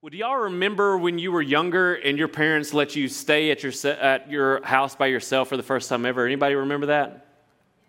Well, 0.00 0.10
do 0.10 0.16
y'all 0.16 0.36
remember 0.36 0.96
when 0.96 1.18
you 1.18 1.32
were 1.32 1.42
younger 1.42 1.96
and 1.96 2.16
your 2.16 2.28
parents 2.28 2.72
let 2.72 2.94
you 2.94 3.08
stay 3.08 3.50
at 3.50 3.64
your, 3.64 3.72
at 3.96 4.30
your 4.30 4.64
house 4.64 4.94
by 4.94 5.08
yourself 5.08 5.48
for 5.48 5.56
the 5.56 5.62
first 5.64 5.88
time 5.88 6.06
ever? 6.06 6.24
Anybody 6.24 6.54
remember 6.54 6.86
that? 6.86 7.26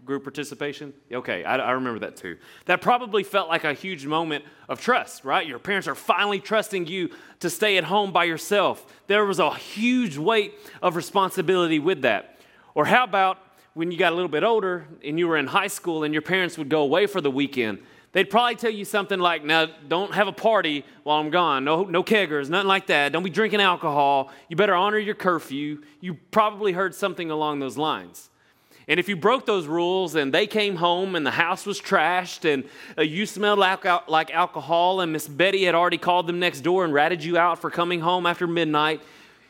Group 0.04 0.24
participation? 0.24 0.92
Okay, 1.12 1.44
I, 1.44 1.58
I 1.58 1.72
remember 1.74 2.00
that 2.00 2.18
too. 2.18 2.38
That 2.66 2.82
probably 2.82 3.22
felt 3.22 3.48
like 3.48 3.64
a 3.64 3.74
huge 3.74 4.08
moment 4.08 4.44
of 4.68 4.82
trust, 4.82 5.24
right? 5.24 5.46
Your 5.46 5.60
parents 5.60 5.88
are 5.88 5.94
finally 5.94 6.40
trusting 6.40 6.88
you 6.88 7.12
to 7.42 7.50
stay 7.52 7.78
at 7.78 7.84
home 7.84 8.12
by 8.12 8.24
yourself. 8.24 8.88
There 9.06 9.24
was 9.24 9.38
a 9.38 9.54
huge 9.54 10.18
weight 10.18 10.56
of 10.82 10.96
responsibility 10.96 11.78
with 11.78 12.02
that. 12.02 12.40
Or 12.74 12.86
how 12.86 13.04
about 13.04 13.38
when 13.76 13.92
you 13.92 14.00
got 14.00 14.14
a 14.14 14.16
little 14.16 14.30
bit 14.30 14.44
older 14.44 14.88
and 15.04 15.20
you 15.20 15.28
were 15.28 15.38
in 15.38 15.46
high 15.46 15.68
school 15.68 16.04
and 16.04 16.12
your 16.12 16.24
parents 16.24 16.58
would 16.58 16.70
go 16.70 16.82
away 16.82 17.06
for 17.06 17.22
the 17.22 17.30
weekend 17.30 17.84
They'd 18.12 18.30
probably 18.30 18.56
tell 18.56 18.72
you 18.72 18.86
something 18.86 19.20
like, 19.20 19.44
now, 19.44 19.68
don't 19.88 20.14
have 20.16 20.28
a 20.28 20.32
party 20.32 20.84
while 21.04 21.20
I'm 21.20 21.30
gone. 21.30 21.64
No, 21.64 21.84
no 21.84 22.04
keggers, 22.04 22.50
nothing 22.50 22.68
like 22.68 22.88
that. 22.88 23.12
Don't 23.12 23.24
be 23.24 23.30
drinking 23.30 23.62
alcohol. 23.62 24.32
You 24.48 24.56
better 24.56 24.74
honor 24.74 24.98
your 24.98 25.14
curfew. 25.14 25.84
You 26.02 26.16
probably 26.32 26.72
heard 26.72 26.96
something 26.96 27.30
along 27.30 27.60
those 27.60 27.78
lines. 27.78 28.30
And 28.88 29.00
if 29.00 29.08
you 29.08 29.16
broke 29.16 29.46
those 29.46 29.68
rules 29.68 30.16
and 30.16 30.34
they 30.34 30.48
came 30.48 30.76
home 30.76 31.16
and 31.16 31.24
the 31.24 31.32
house 31.32 31.68
was 31.68 31.80
trashed 31.80 32.52
and 32.52 32.64
uh, 32.98 33.04
you 33.04 33.28
smelled 33.28 33.60
like, 33.60 33.86
like 34.10 34.32
alcohol 34.32 35.02
and 35.02 35.14
Miss 35.14 35.28
Betty 35.28 35.66
had 35.66 35.76
already 35.76 36.00
called 36.00 36.26
them 36.26 36.40
next 36.40 36.62
door 36.62 36.84
and 36.84 36.92
ratted 36.92 37.24
you 37.24 37.38
out 37.38 37.60
for 37.60 37.70
coming 37.70 38.00
home 38.00 38.26
after 38.26 38.48
midnight, 38.48 39.04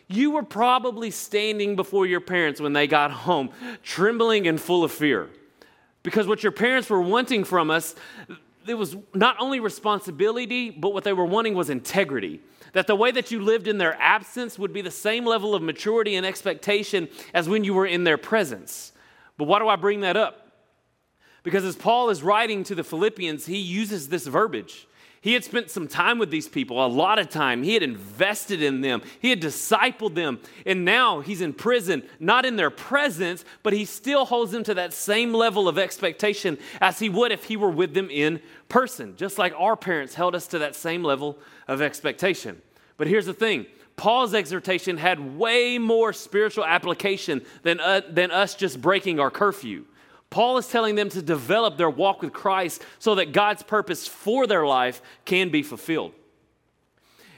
you 0.09 0.31
were 0.31 0.43
probably 0.43 1.09
standing 1.09 1.77
before 1.77 2.05
your 2.05 2.19
parents 2.19 2.59
when 2.59 2.73
they 2.73 2.87
got 2.87 3.11
home, 3.11 3.51
trembling 3.81 4.45
and 4.45 4.59
full 4.59 4.83
of 4.83 4.91
fear. 4.91 5.29
Because 6.03 6.27
what 6.27 6.43
your 6.43 6.51
parents 6.51 6.89
were 6.89 7.01
wanting 7.01 7.45
from 7.45 7.71
us, 7.71 7.95
it 8.67 8.73
was 8.75 8.95
not 9.13 9.37
only 9.39 9.59
responsibility, 9.59 10.69
but 10.69 10.93
what 10.93 11.03
they 11.03 11.13
were 11.13 11.25
wanting 11.25 11.53
was 11.53 11.69
integrity. 11.69 12.41
That 12.73 12.87
the 12.87 12.95
way 12.95 13.11
that 13.11 13.31
you 13.31 13.41
lived 13.41 13.67
in 13.67 13.77
their 13.77 13.99
absence 13.99 14.59
would 14.59 14.73
be 14.73 14.81
the 14.81 14.91
same 14.91 15.25
level 15.25 15.55
of 15.55 15.61
maturity 15.61 16.15
and 16.15 16.25
expectation 16.25 17.07
as 17.33 17.49
when 17.49 17.63
you 17.63 17.73
were 17.73 17.85
in 17.85 18.03
their 18.03 18.17
presence. 18.17 18.91
But 19.37 19.45
why 19.45 19.59
do 19.59 19.67
I 19.67 19.75
bring 19.75 20.01
that 20.01 20.17
up? 20.17 20.51
Because 21.43 21.63
as 21.63 21.75
Paul 21.75 22.09
is 22.09 22.21
writing 22.21 22.63
to 22.65 22.75
the 22.75 22.83
Philippians, 22.83 23.45
he 23.45 23.57
uses 23.57 24.09
this 24.09 24.27
verbiage. 24.27 24.87
He 25.21 25.33
had 25.33 25.43
spent 25.43 25.69
some 25.69 25.87
time 25.87 26.17
with 26.17 26.31
these 26.31 26.47
people, 26.47 26.83
a 26.83 26.87
lot 26.87 27.19
of 27.19 27.29
time. 27.29 27.63
He 27.63 27.73
had 27.73 27.83
invested 27.83 28.61
in 28.61 28.81
them, 28.81 29.01
he 29.19 29.29
had 29.29 29.41
discipled 29.41 30.15
them. 30.15 30.39
And 30.65 30.85
now 30.85 31.19
he's 31.19 31.41
in 31.41 31.53
prison, 31.53 32.03
not 32.19 32.45
in 32.45 32.55
their 32.55 32.69
presence, 32.69 33.43
but 33.61 33.73
he 33.73 33.85
still 33.85 34.25
holds 34.25 34.51
them 34.51 34.63
to 34.63 34.73
that 34.75 34.93
same 34.93 35.33
level 35.33 35.67
of 35.67 35.77
expectation 35.77 36.57
as 36.79 36.99
he 36.99 37.09
would 37.09 37.31
if 37.31 37.45
he 37.45 37.57
were 37.57 37.69
with 37.69 37.93
them 37.93 38.09
in 38.09 38.41
person, 38.69 39.15
just 39.17 39.37
like 39.37 39.53
our 39.57 39.75
parents 39.75 40.15
held 40.15 40.35
us 40.35 40.47
to 40.47 40.59
that 40.59 40.75
same 40.75 41.03
level 41.03 41.37
of 41.67 41.81
expectation. 41.81 42.61
But 42.97 43.07
here's 43.07 43.25
the 43.25 43.33
thing 43.33 43.65
Paul's 43.97 44.33
exhortation 44.33 44.95
had 44.95 45.37
way 45.37 45.77
more 45.77 46.13
spiritual 46.13 46.63
application 46.63 47.41
than, 47.63 47.81
uh, 47.81 48.01
than 48.09 48.31
us 48.31 48.55
just 48.55 48.81
breaking 48.81 49.19
our 49.19 49.29
curfew. 49.29 49.83
Paul 50.29 50.57
is 50.57 50.67
telling 50.67 50.95
them 50.95 51.09
to 51.09 51.21
develop 51.21 51.77
their 51.77 51.89
walk 51.89 52.21
with 52.21 52.33
Christ 52.33 52.83
so 52.99 53.15
that 53.15 53.31
God's 53.31 53.63
purpose 53.63 54.07
for 54.07 54.45
their 54.45 54.65
life 54.65 55.01
can 55.25 55.49
be 55.49 55.63
fulfilled. 55.63 56.13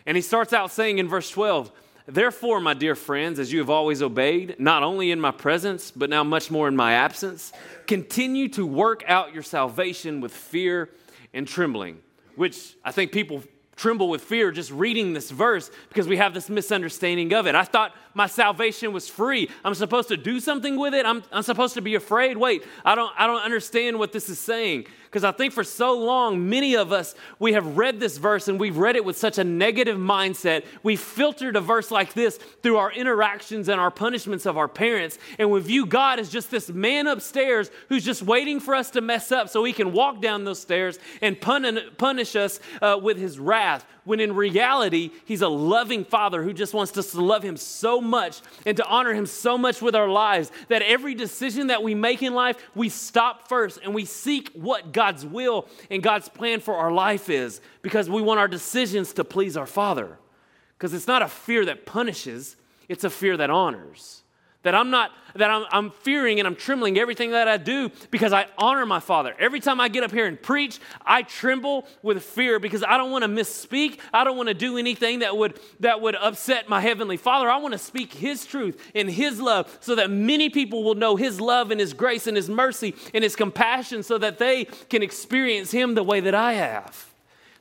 And 0.06 0.18
he 0.18 0.22
starts 0.22 0.52
out 0.52 0.72
saying 0.72 0.98
in 0.98 1.08
verse 1.08 1.30
12, 1.30 1.72
Therefore, 2.08 2.60
my 2.60 2.74
dear 2.74 2.96
friends, 2.96 3.40
as 3.40 3.54
you 3.54 3.60
have 3.60 3.70
always 3.70 4.02
obeyed, 4.02 4.56
not 4.60 4.84
only 4.84 5.12
in 5.12 5.20
my 5.20 5.32
presence, 5.32 5.92
but 5.92 6.10
now 6.10 6.24
much 6.24 6.52
more 6.52 6.68
in 6.68 6.76
my 6.76 6.94
absence, 6.94 7.54
continue 7.88 8.50
to 8.50 8.66
work 8.66 9.04
out 9.08 9.34
your 9.34 9.44
salvation 9.44 10.20
with 10.20 10.34
fear 10.34 10.90
and 11.34 11.48
trembling, 11.48 12.00
which 12.36 12.76
I 12.84 12.92
think 12.92 13.12
people 13.12 13.44
tremble 13.76 14.10
with 14.10 14.22
fear 14.22 14.52
just 14.52 14.72
reading 14.72 15.14
this 15.14 15.32
verse 15.32 15.72
because 15.90 16.08
we 16.08 16.18
have 16.18 16.34
this 16.34 16.50
misunderstanding 16.50 17.34
of 17.34 17.48
it. 17.48 17.56
I 17.56 17.64
thought 17.64 17.96
my 18.14 18.28
salvation 18.28 18.94
was 18.94 19.08
free. 19.08 19.50
I'm 19.64 19.74
supposed 19.74 20.10
to 20.10 20.18
do 20.18 20.40
something 20.40 20.78
with 20.78 20.94
it. 20.94 21.06
I'm, 21.06 21.24
I'm 21.32 21.44
supposed 21.44 21.74
to 21.76 21.82
be 21.82 21.96
afraid. 21.96 22.38
Wait, 22.38 22.64
I 22.84 22.96
don't, 22.96 23.12
I 23.18 23.28
don't 23.28 23.42
understand 23.42 24.00
what 24.00 24.12
this 24.12 24.30
is 24.30 24.40
saying. 24.40 24.86
Because 25.12 25.26
I 25.26 25.34
think 25.34 25.52
for 25.52 25.66
so 25.66 26.00
long, 26.00 26.50
many 26.50 26.78
of 26.78 26.94
us, 26.94 27.16
we 27.38 27.52
have 27.52 27.76
read 27.76 28.00
this 28.00 28.18
verse 28.18 28.48
and 28.48 28.58
we've 28.58 28.78
read 28.78 28.96
it 28.96 29.04
with 29.04 29.18
such 29.18 29.38
a 29.38 29.44
negative 29.44 29.98
mindset. 29.98 30.64
We 30.84 30.96
filtered 30.96 31.58
a 31.58 31.62
verse 31.62 31.92
like 31.92 32.14
this 32.14 32.38
through 32.64 32.78
our 32.78 32.94
interactions 32.94 33.68
and 33.68 33.80
our 33.82 33.92
punishments 33.92 34.46
of 34.46 34.58
our 34.58 34.70
parents. 34.70 35.20
And 35.38 35.52
we 35.52 35.60
view 35.60 35.86
God 35.86 36.20
as 36.20 36.30
just 36.30 36.50
this 36.50 36.70
man 36.70 37.08
upstairs 37.08 37.72
who's 37.90 38.06
just 38.06 38.24
waiting 38.24 38.62
for 38.62 38.74
us 38.74 38.90
to 38.92 39.02
mess 39.02 39.34
up 39.34 39.50
so 39.50 39.66
he 39.66 39.74
can 39.74 39.92
walk 39.92 40.22
down 40.22 40.46
those 40.46 40.62
stairs 40.62 40.98
and 41.22 41.40
punish 41.42 42.36
us 42.38 42.62
uh, 42.82 42.98
with 43.02 43.18
his 43.18 43.38
wrath 43.38 43.86
when 44.04 44.20
in 44.20 44.36
reality, 44.36 45.12
He's 45.26 45.42
a 45.42 45.48
loving 45.48 46.04
Father 46.04 46.44
who 46.44 46.54
just 46.54 46.74
wants 46.74 46.98
us 46.98 47.12
to 47.12 47.22
love 47.22 47.44
Him 47.44 47.58
so 47.58 48.02
much 48.02 48.42
and 48.66 48.76
to 48.78 48.86
honor 48.86 49.14
Him 49.14 49.26
so 49.26 49.58
much 49.58 49.82
with 49.82 49.96
our 49.96 50.08
lives 50.08 50.52
that 50.70 50.82
every 50.82 51.16
decision 51.16 51.68
that 51.68 51.84
we 51.84 51.96
make 51.96 52.24
in 52.24 52.34
life, 52.34 52.58
we 52.76 52.90
stop 52.90 53.48
first 53.48 53.80
and 53.84 53.94
we 53.94 54.06
seek 54.06 54.50
what 54.54 54.92
God's 54.92 55.26
will 55.26 55.68
and 55.90 56.02
God's 56.02 56.30
plan 56.30 56.60
for 56.60 56.76
our 56.76 56.92
life 56.92 57.30
is 57.30 57.62
because 57.82 58.10
we 58.10 58.22
want 58.22 58.40
our 58.40 58.48
decisions 58.48 59.14
to 59.14 59.24
please 59.24 59.56
our 59.56 59.68
Father. 59.68 60.18
Because 60.78 60.94
it's 60.94 61.08
not 61.08 61.22
a 61.22 61.28
fear 61.28 61.66
that 61.66 61.86
punishes, 61.86 62.56
it's 62.90 63.04
a 63.04 63.10
fear 63.10 63.38
that 63.38 63.50
honors. 63.50 64.24
That 64.64 64.76
I'm 64.76 64.92
not, 64.92 65.12
that 65.36 65.50
I'm, 65.50 65.66
I'm 65.72 65.90
fearing 65.90 66.40
and 66.40 66.48
I'm 66.48 66.56
trembling 66.56 67.00
everything 67.00 67.32
that 67.32 67.48
I 67.48 67.58
do 67.58 67.90
because 68.12 68.32
I 68.32 68.46
honor 68.60 68.86
my 68.86 69.00
Father. 69.00 69.34
Every 69.40 69.60
time 69.60 69.82
I 69.82 69.88
get 69.88 70.04
up 70.04 70.12
here 70.12 70.28
and 70.28 70.40
preach, 70.40 70.80
I 71.04 71.24
tremble 71.24 71.88
with 72.04 72.22
fear 72.22 72.60
because 72.60 72.84
I 72.84 72.98
don't 72.98 73.10
want 73.10 73.24
to 73.24 73.28
misspeak. 73.28 73.98
I 74.14 74.24
don't 74.24 74.38
want 74.38 74.50
to 74.50 74.54
do 74.54 74.78
anything 74.78 75.20
that 75.20 75.36
would, 75.36 75.60
that 75.80 76.00
would 76.02 76.16
upset 76.16 76.70
my 76.70 76.80
Heavenly 76.80 77.18
Father. 77.18 77.50
I 77.50 77.58
want 77.58 77.72
to 77.72 77.80
speak 77.80 78.14
His 78.14 78.46
truth 78.46 78.80
and 78.94 79.10
His 79.10 79.42
love 79.42 79.76
so 79.82 79.96
that 79.96 80.12
many 80.12 80.52
people 80.52 80.84
will 80.84 80.96
know 80.96 81.16
His 81.16 81.42
love 81.42 81.72
and 81.72 81.80
His 81.80 81.94
grace 81.94 82.28
and 82.28 82.38
His 82.38 82.48
mercy 82.48 82.94
and 83.16 83.24
His 83.24 83.36
compassion 83.36 84.04
so 84.04 84.20
that 84.20 84.38
they 84.38 84.66
can 84.90 85.02
experience 85.02 85.72
Him 85.72 85.96
the 85.96 86.04
way 86.04 86.20
that 86.20 86.36
I 86.36 86.54
have. 86.54 87.12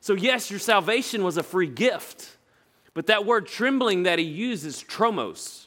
So, 0.01 0.13
yes, 0.13 0.51
your 0.51 0.59
salvation 0.59 1.23
was 1.23 1.37
a 1.37 1.43
free 1.43 1.67
gift, 1.67 2.37
but 2.93 3.07
that 3.07 3.25
word 3.25 3.47
trembling 3.47 4.03
that 4.03 4.19
He 4.19 4.25
uses, 4.25 4.83
tromos, 4.83 5.65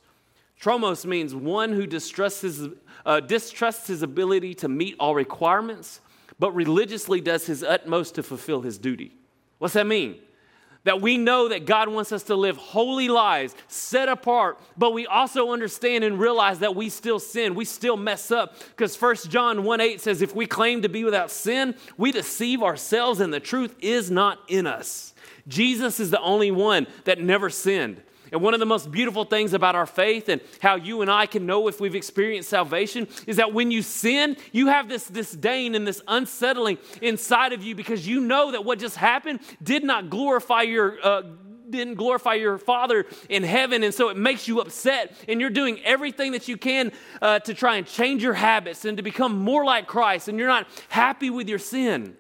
Tromos 0.65 1.05
means 1.05 1.35
one 1.35 1.75
who 1.75 1.87
distrusts 1.87 2.41
his, 2.41 2.69
uh, 3.05 3.21
distrusts 3.21 3.87
his 3.89 4.03
ability 4.03 4.55
to 4.55 4.69
meet 4.69 4.97
all 4.99 5.15
requirements, 5.15 6.01
but 6.39 6.53
religiously 6.53 7.21
does 7.21 7.45
his 7.45 7.63
utmost 7.63 8.15
to 8.15 8.23
fulfill 8.23 8.63
his 8.63 8.79
duty. 8.79 9.15
What's 9.59 9.75
that 9.75 9.87
mean? 9.87 10.17
That 10.85 11.03
we 11.03 11.19
know 11.19 11.51
that 11.51 11.67
God 11.67 11.91
wants 11.91 12.13
us 12.13 12.23
to 12.25 12.35
live 12.35 12.57
holy 12.57 13.09
lives, 13.09 13.55
set 13.69 14.09
apart, 14.09 14.59
but 14.75 14.95
we 14.95 15.07
also 15.07 15.53
understand 15.53 16.03
and 16.03 16.19
realize 16.19 16.61
that 16.61 16.75
we 16.75 16.89
still 16.89 17.19
sin, 17.19 17.55
we 17.55 17.67
still 17.67 17.99
mess 17.99 18.31
up. 18.31 18.57
Because 18.71 18.99
1 18.99 19.17
John 19.29 19.65
1 19.65 19.81
8 19.83 20.01
says, 20.01 20.23
if 20.23 20.35
we 20.35 20.47
claim 20.47 20.81
to 20.81 20.89
be 20.89 21.05
without 21.05 21.31
sin, 21.31 21.75
we 21.99 22.11
deceive 22.11 22.63
ourselves 22.63 23.21
and 23.21 23.35
the 23.35 23.39
truth 23.39 23.77
is 23.81 24.11
not 24.11 24.39
in 24.49 24.67
us. 24.67 25.13
Jesus 25.47 26.01
is 26.01 26.11
the 26.11 26.21
only 26.23 26.51
one 26.51 26.87
that 27.05 27.21
never 27.21 27.51
sinned. 27.51 28.01
And 28.33 28.41
one 28.41 28.55
of 28.55 28.61
the 28.61 28.67
most 28.67 28.91
beautiful 28.91 29.25
things 29.25 29.53
about 29.53 29.75
our 29.75 29.87
faith 29.87 30.29
and 30.29 30.41
how 30.61 30.77
you 30.77 31.03
and 31.03 31.11
I 31.11 31.27
can 31.27 31.47
know 31.47 31.69
if 31.69 31.81
we've 31.81 31.95
experienced 31.95 32.49
salvation 32.49 33.09
is 33.27 33.37
that 33.37 33.53
when 33.53 33.71
you 33.71 33.83
sin, 33.83 34.37
you 34.53 34.69
have 34.69 34.89
this 34.89 35.07
disdain 35.09 35.75
and 35.75 35.87
this 35.87 36.03
unsettling 36.09 36.79
inside 37.03 37.53
of 37.53 37.63
you 37.63 37.75
because 37.75 38.07
you 38.07 38.21
know 38.21 38.53
that 38.53 38.65
what 38.65 38.79
just 38.79 38.97
happened 38.97 39.41
did 39.63 39.85
not 39.85 40.11
glorify 40.11 40.63
your. 40.63 40.99
Uh, 41.03 41.23
didn't 41.71 41.95
glorify 41.95 42.35
your 42.35 42.59
father 42.59 43.07
in 43.29 43.43
heaven 43.43 43.83
and 43.83 43.93
so 43.93 44.09
it 44.09 44.17
makes 44.17 44.47
you 44.47 44.61
upset 44.61 45.17
and 45.27 45.41
you're 45.41 45.51
doing 45.51 45.81
everything 45.83 46.33
that 46.33 46.47
you 46.47 46.57
can 46.57 46.93
uh, 47.23 47.39
to 47.41 47.55
try 47.55 47.77
and 47.77 47.87
change 47.87 48.23
your 48.23 48.35
habits 48.35 48.85
and 48.85 48.99
to 48.99 49.03
become 49.03 49.39
more 49.39 49.65
like 49.65 49.87
christ 49.87 50.29
and 50.29 50.39
you're 50.39 50.47
not 50.47 50.69
happy 50.89 51.31
with 51.31 51.49
your 51.49 51.59
sin 51.59 52.17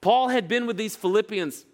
paul 0.00 0.28
had 0.28 0.48
been 0.48 0.66
with 0.66 0.76
these 0.76 0.96
philippians 0.96 1.66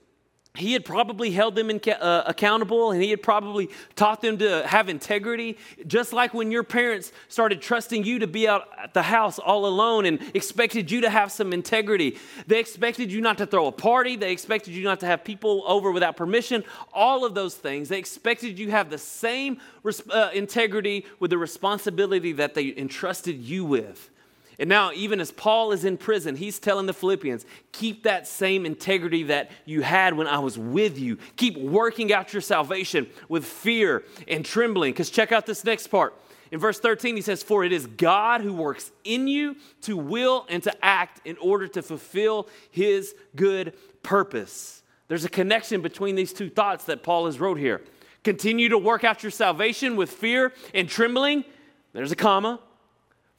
he 0.54 0.74
had 0.74 0.84
probably 0.84 1.30
held 1.30 1.54
them 1.54 1.70
in, 1.70 1.80
uh, 1.90 2.24
accountable 2.26 2.90
and 2.90 3.02
he 3.02 3.08
had 3.08 3.22
probably 3.22 3.70
taught 3.96 4.20
them 4.20 4.36
to 4.36 4.66
have 4.66 4.90
integrity. 4.90 5.56
Just 5.86 6.12
like 6.12 6.34
when 6.34 6.50
your 6.50 6.62
parents 6.62 7.10
started 7.28 7.62
trusting 7.62 8.04
you 8.04 8.18
to 8.18 8.26
be 8.26 8.46
out 8.46 8.68
at 8.78 8.92
the 8.92 9.02
house 9.02 9.38
all 9.38 9.64
alone 9.64 10.04
and 10.04 10.20
expected 10.34 10.90
you 10.90 11.00
to 11.00 11.08
have 11.08 11.32
some 11.32 11.54
integrity. 11.54 12.18
They 12.46 12.60
expected 12.60 13.10
you 13.10 13.22
not 13.22 13.38
to 13.38 13.46
throw 13.46 13.66
a 13.66 13.72
party, 13.72 14.16
they 14.16 14.30
expected 14.30 14.74
you 14.74 14.84
not 14.84 15.00
to 15.00 15.06
have 15.06 15.24
people 15.24 15.64
over 15.66 15.90
without 15.90 16.18
permission, 16.18 16.64
all 16.92 17.24
of 17.24 17.34
those 17.34 17.54
things. 17.54 17.88
They 17.88 17.98
expected 17.98 18.58
you 18.58 18.70
have 18.72 18.90
the 18.90 18.98
same 18.98 19.58
uh, 20.10 20.30
integrity 20.34 21.06
with 21.18 21.30
the 21.30 21.38
responsibility 21.38 22.32
that 22.32 22.52
they 22.52 22.76
entrusted 22.76 23.38
you 23.38 23.64
with. 23.64 24.10
And 24.58 24.68
now, 24.68 24.92
even 24.92 25.20
as 25.20 25.30
Paul 25.30 25.72
is 25.72 25.84
in 25.84 25.96
prison, 25.96 26.36
he's 26.36 26.58
telling 26.58 26.86
the 26.86 26.92
Philippians, 26.92 27.46
keep 27.72 28.02
that 28.02 28.26
same 28.26 28.66
integrity 28.66 29.24
that 29.24 29.50
you 29.64 29.80
had 29.80 30.14
when 30.14 30.26
I 30.26 30.38
was 30.38 30.58
with 30.58 30.98
you. 30.98 31.16
Keep 31.36 31.58
working 31.58 32.12
out 32.12 32.32
your 32.32 32.42
salvation 32.42 33.08
with 33.28 33.44
fear 33.44 34.04
and 34.28 34.44
trembling. 34.44 34.92
Because 34.92 35.10
check 35.10 35.32
out 35.32 35.46
this 35.46 35.64
next 35.64 35.86
part. 35.88 36.14
In 36.50 36.58
verse 36.58 36.78
13, 36.78 37.16
he 37.16 37.22
says, 37.22 37.42
For 37.42 37.64
it 37.64 37.72
is 37.72 37.86
God 37.86 38.42
who 38.42 38.52
works 38.52 38.92
in 39.04 39.26
you 39.26 39.56
to 39.82 39.96
will 39.96 40.44
and 40.50 40.62
to 40.64 40.84
act 40.84 41.26
in 41.26 41.38
order 41.38 41.66
to 41.68 41.82
fulfill 41.82 42.46
his 42.70 43.14
good 43.34 43.72
purpose. 44.02 44.82
There's 45.08 45.24
a 45.24 45.30
connection 45.30 45.80
between 45.80 46.14
these 46.14 46.32
two 46.32 46.50
thoughts 46.50 46.84
that 46.84 47.02
Paul 47.02 47.24
has 47.26 47.40
wrote 47.40 47.58
here. 47.58 47.80
Continue 48.22 48.68
to 48.68 48.78
work 48.78 49.02
out 49.02 49.22
your 49.22 49.32
salvation 49.32 49.96
with 49.96 50.10
fear 50.10 50.52
and 50.74 50.88
trembling. 50.88 51.44
There's 51.92 52.12
a 52.12 52.16
comma. 52.16 52.60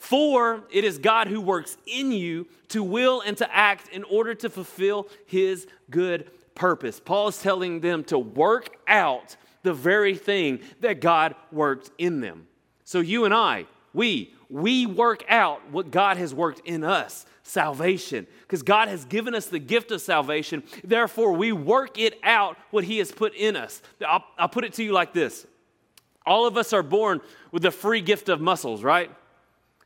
For 0.03 0.65
it 0.69 0.83
is 0.83 0.97
God 0.97 1.29
who 1.29 1.39
works 1.39 1.77
in 1.87 2.11
you 2.11 2.45
to 2.67 2.83
will 2.83 3.21
and 3.21 3.37
to 3.37 3.55
act 3.55 3.87
in 3.87 4.03
order 4.03 4.35
to 4.35 4.49
fulfill 4.49 5.07
his 5.25 5.65
good 5.89 6.29
purpose. 6.55 6.99
Paul 6.99 7.29
is 7.29 7.41
telling 7.41 7.79
them 7.79 8.03
to 8.05 8.19
work 8.19 8.75
out 8.85 9.37
the 9.61 9.73
very 9.73 10.15
thing 10.15 10.59
that 10.81 10.99
God 10.99 11.35
worked 11.53 11.89
in 11.97 12.19
them. 12.19 12.47
So 12.83 12.99
you 12.99 13.23
and 13.23 13.33
I, 13.33 13.65
we, 13.93 14.33
we 14.49 14.85
work 14.85 15.23
out 15.29 15.61
what 15.71 15.89
God 15.89 16.17
has 16.17 16.33
worked 16.33 16.67
in 16.67 16.83
us 16.83 17.25
salvation 17.43 18.27
because 18.41 18.61
God 18.61 18.89
has 18.89 19.05
given 19.05 19.33
us 19.33 19.45
the 19.45 19.57
gift 19.57 19.89
of 19.91 20.01
salvation. 20.01 20.63
Therefore, 20.83 21.31
we 21.31 21.53
work 21.53 21.97
it 21.97 22.19
out 22.23 22.57
what 22.71 22.83
He 22.83 22.97
has 22.97 23.09
put 23.09 23.33
in 23.35 23.55
us. 23.55 23.81
I'll, 24.05 24.25
I'll, 24.37 24.49
put 24.49 24.65
it 24.65 24.73
to 24.73 24.83
you 24.83 24.91
like 24.91 25.13
this 25.13 25.47
All 26.25 26.45
of 26.45 26.57
us 26.57 26.73
are 26.73 26.83
born 26.83 27.21
with 27.53 27.63
the 27.63 27.71
free 27.71 28.01
gift 28.01 28.27
of 28.27 28.41
muscles, 28.41 28.83
right? 28.83 29.09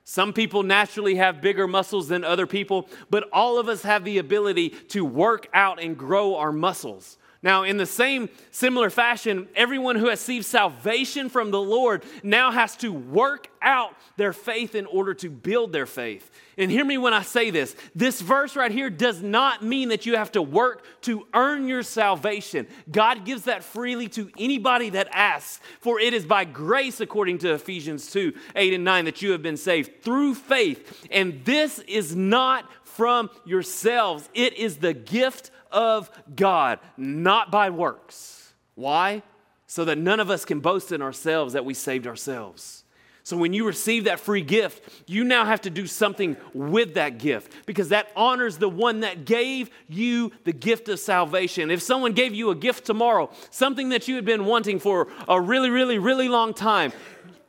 Some 0.09 0.31
people 0.31 0.63
naturally 0.63 1.15
have 1.15 1.41
bigger 1.41 1.67
muscles 1.67 2.07
than 2.07 2.23
other 2.23 2.47
people, 2.47 2.87
but 3.09 3.27
all 3.33 3.59
of 3.59 3.67
us 3.67 3.81
have 3.81 4.05
the 4.05 4.19
ability 4.19 4.69
to 4.69 5.03
work 5.03 5.49
out 5.53 5.83
and 5.83 5.97
grow 5.97 6.37
our 6.37 6.53
muscles. 6.53 7.17
Now, 7.43 7.63
in 7.63 7.77
the 7.77 7.85
same 7.85 8.29
similar 8.51 8.89
fashion, 8.89 9.47
everyone 9.55 9.95
who 9.95 10.09
has 10.09 10.17
received 10.17 10.45
salvation 10.45 11.29
from 11.29 11.51
the 11.51 11.61
Lord 11.61 12.03
now 12.23 12.51
has 12.51 12.75
to 12.77 12.91
work 12.91 13.49
out 13.61 13.93
their 14.17 14.33
faith 14.33 14.75
in 14.75 14.85
order 14.87 15.13
to 15.15 15.29
build 15.29 15.71
their 15.71 15.85
faith. 15.85 16.29
And 16.57 16.71
hear 16.71 16.83
me 16.83 16.97
when 16.97 17.13
I 17.13 17.21
say 17.21 17.51
this 17.51 17.75
this 17.95 18.19
verse 18.19 18.55
right 18.55 18.71
here 18.71 18.89
does 18.89 19.21
not 19.21 19.63
mean 19.63 19.89
that 19.89 20.05
you 20.05 20.15
have 20.15 20.31
to 20.31 20.41
work 20.41 20.83
to 21.01 21.27
earn 21.33 21.67
your 21.67 21.83
salvation. 21.83 22.67
God 22.91 23.25
gives 23.25 23.43
that 23.43 23.63
freely 23.63 24.09
to 24.09 24.31
anybody 24.39 24.89
that 24.91 25.07
asks, 25.11 25.59
for 25.79 25.99
it 25.99 26.13
is 26.13 26.25
by 26.25 26.45
grace, 26.45 26.99
according 26.99 27.37
to 27.39 27.53
Ephesians 27.53 28.11
2 28.11 28.33
8 28.55 28.73
and 28.73 28.83
9, 28.83 29.05
that 29.05 29.21
you 29.21 29.31
have 29.31 29.43
been 29.43 29.57
saved 29.57 30.01
through 30.01 30.33
faith. 30.33 31.07
And 31.11 31.45
this 31.45 31.79
is 31.79 32.15
not 32.15 32.69
from 32.83 33.29
yourselves, 33.45 34.27
it 34.33 34.53
is 34.53 34.77
the 34.77 34.93
gift 34.93 35.51
of 35.71 36.09
God, 36.35 36.79
not 36.97 37.51
by 37.51 37.69
works. 37.69 38.53
Why? 38.75 39.23
So 39.65 39.85
that 39.85 39.97
none 39.97 40.19
of 40.19 40.29
us 40.29 40.45
can 40.45 40.59
boast 40.59 40.91
in 40.91 41.01
ourselves 41.01 41.53
that 41.53 41.65
we 41.65 41.73
saved 41.73 42.07
ourselves. 42.07 42.83
So 43.27 43.35
when 43.35 43.51
you 43.51 43.67
receive 43.67 44.05
that 44.05 44.21
free 44.21 44.41
gift, 44.41 44.89
you 45.05 45.25
now 45.25 45.43
have 45.43 45.59
to 45.63 45.69
do 45.69 45.85
something 45.85 46.37
with 46.53 46.93
that 46.93 47.17
gift 47.17 47.51
because 47.65 47.89
that 47.89 48.07
honors 48.15 48.57
the 48.57 48.69
one 48.69 49.01
that 49.01 49.25
gave 49.25 49.69
you 49.89 50.31
the 50.45 50.53
gift 50.53 50.87
of 50.87 50.97
salvation. 50.97 51.69
If 51.69 51.81
someone 51.81 52.13
gave 52.13 52.33
you 52.33 52.51
a 52.51 52.55
gift 52.55 52.85
tomorrow, 52.85 53.29
something 53.49 53.89
that 53.89 54.07
you 54.07 54.15
had 54.15 54.23
been 54.23 54.45
wanting 54.45 54.79
for 54.79 55.09
a 55.27 55.41
really, 55.41 55.69
really, 55.69 55.97
really 55.97 56.29
long 56.29 56.53
time, 56.53 56.93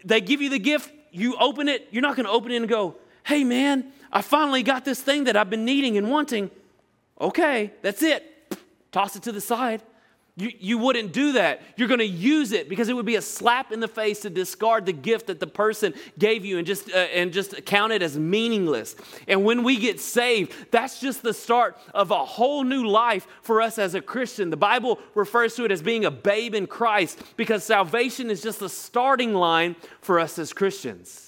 they 0.04 0.20
give 0.20 0.42
you 0.42 0.50
the 0.50 0.58
gift, 0.58 0.90
you 1.12 1.36
open 1.36 1.68
it, 1.68 1.86
you're 1.92 2.02
not 2.02 2.16
going 2.16 2.26
to 2.26 2.32
open 2.32 2.50
it 2.50 2.56
and 2.56 2.68
go, 2.68 2.96
hey 3.24 3.44
man, 3.44 3.92
I 4.10 4.22
finally 4.22 4.64
got 4.64 4.84
this 4.84 5.00
thing 5.00 5.24
that 5.24 5.36
I've 5.36 5.48
been 5.48 5.64
needing 5.64 5.96
and 5.96 6.10
wanting. 6.10 6.50
Okay, 7.20 7.72
that's 7.82 8.02
it. 8.02 8.24
Toss 8.92 9.16
it 9.16 9.22
to 9.24 9.32
the 9.32 9.40
side. 9.40 9.82
You, 10.38 10.52
you 10.60 10.78
wouldn't 10.78 11.12
do 11.12 11.32
that. 11.32 11.62
You're 11.76 11.88
going 11.88 11.98
to 11.98 12.06
use 12.06 12.52
it 12.52 12.68
because 12.68 12.88
it 12.88 12.94
would 12.94 13.04
be 13.04 13.16
a 13.16 13.22
slap 13.22 13.72
in 13.72 13.80
the 13.80 13.88
face 13.88 14.20
to 14.20 14.30
discard 14.30 14.86
the 14.86 14.92
gift 14.92 15.26
that 15.26 15.40
the 15.40 15.48
person 15.48 15.94
gave 16.16 16.44
you 16.44 16.58
and 16.58 16.66
just, 16.66 16.88
uh, 16.92 16.96
and 16.96 17.32
just 17.32 17.66
count 17.66 17.92
it 17.92 18.02
as 18.02 18.16
meaningless. 18.16 18.94
And 19.26 19.44
when 19.44 19.64
we 19.64 19.78
get 19.78 19.98
saved, 19.98 20.54
that's 20.70 21.00
just 21.00 21.24
the 21.24 21.34
start 21.34 21.76
of 21.92 22.12
a 22.12 22.24
whole 22.24 22.62
new 22.62 22.86
life 22.86 23.26
for 23.42 23.60
us 23.60 23.78
as 23.78 23.96
a 23.96 24.00
Christian. 24.00 24.50
The 24.50 24.56
Bible 24.56 25.00
refers 25.16 25.56
to 25.56 25.64
it 25.64 25.72
as 25.72 25.82
being 25.82 26.04
a 26.04 26.10
babe 26.10 26.54
in 26.54 26.68
Christ 26.68 27.20
because 27.36 27.64
salvation 27.64 28.30
is 28.30 28.40
just 28.40 28.60
the 28.60 28.68
starting 28.68 29.34
line 29.34 29.74
for 30.00 30.20
us 30.20 30.38
as 30.38 30.52
Christians. 30.52 31.27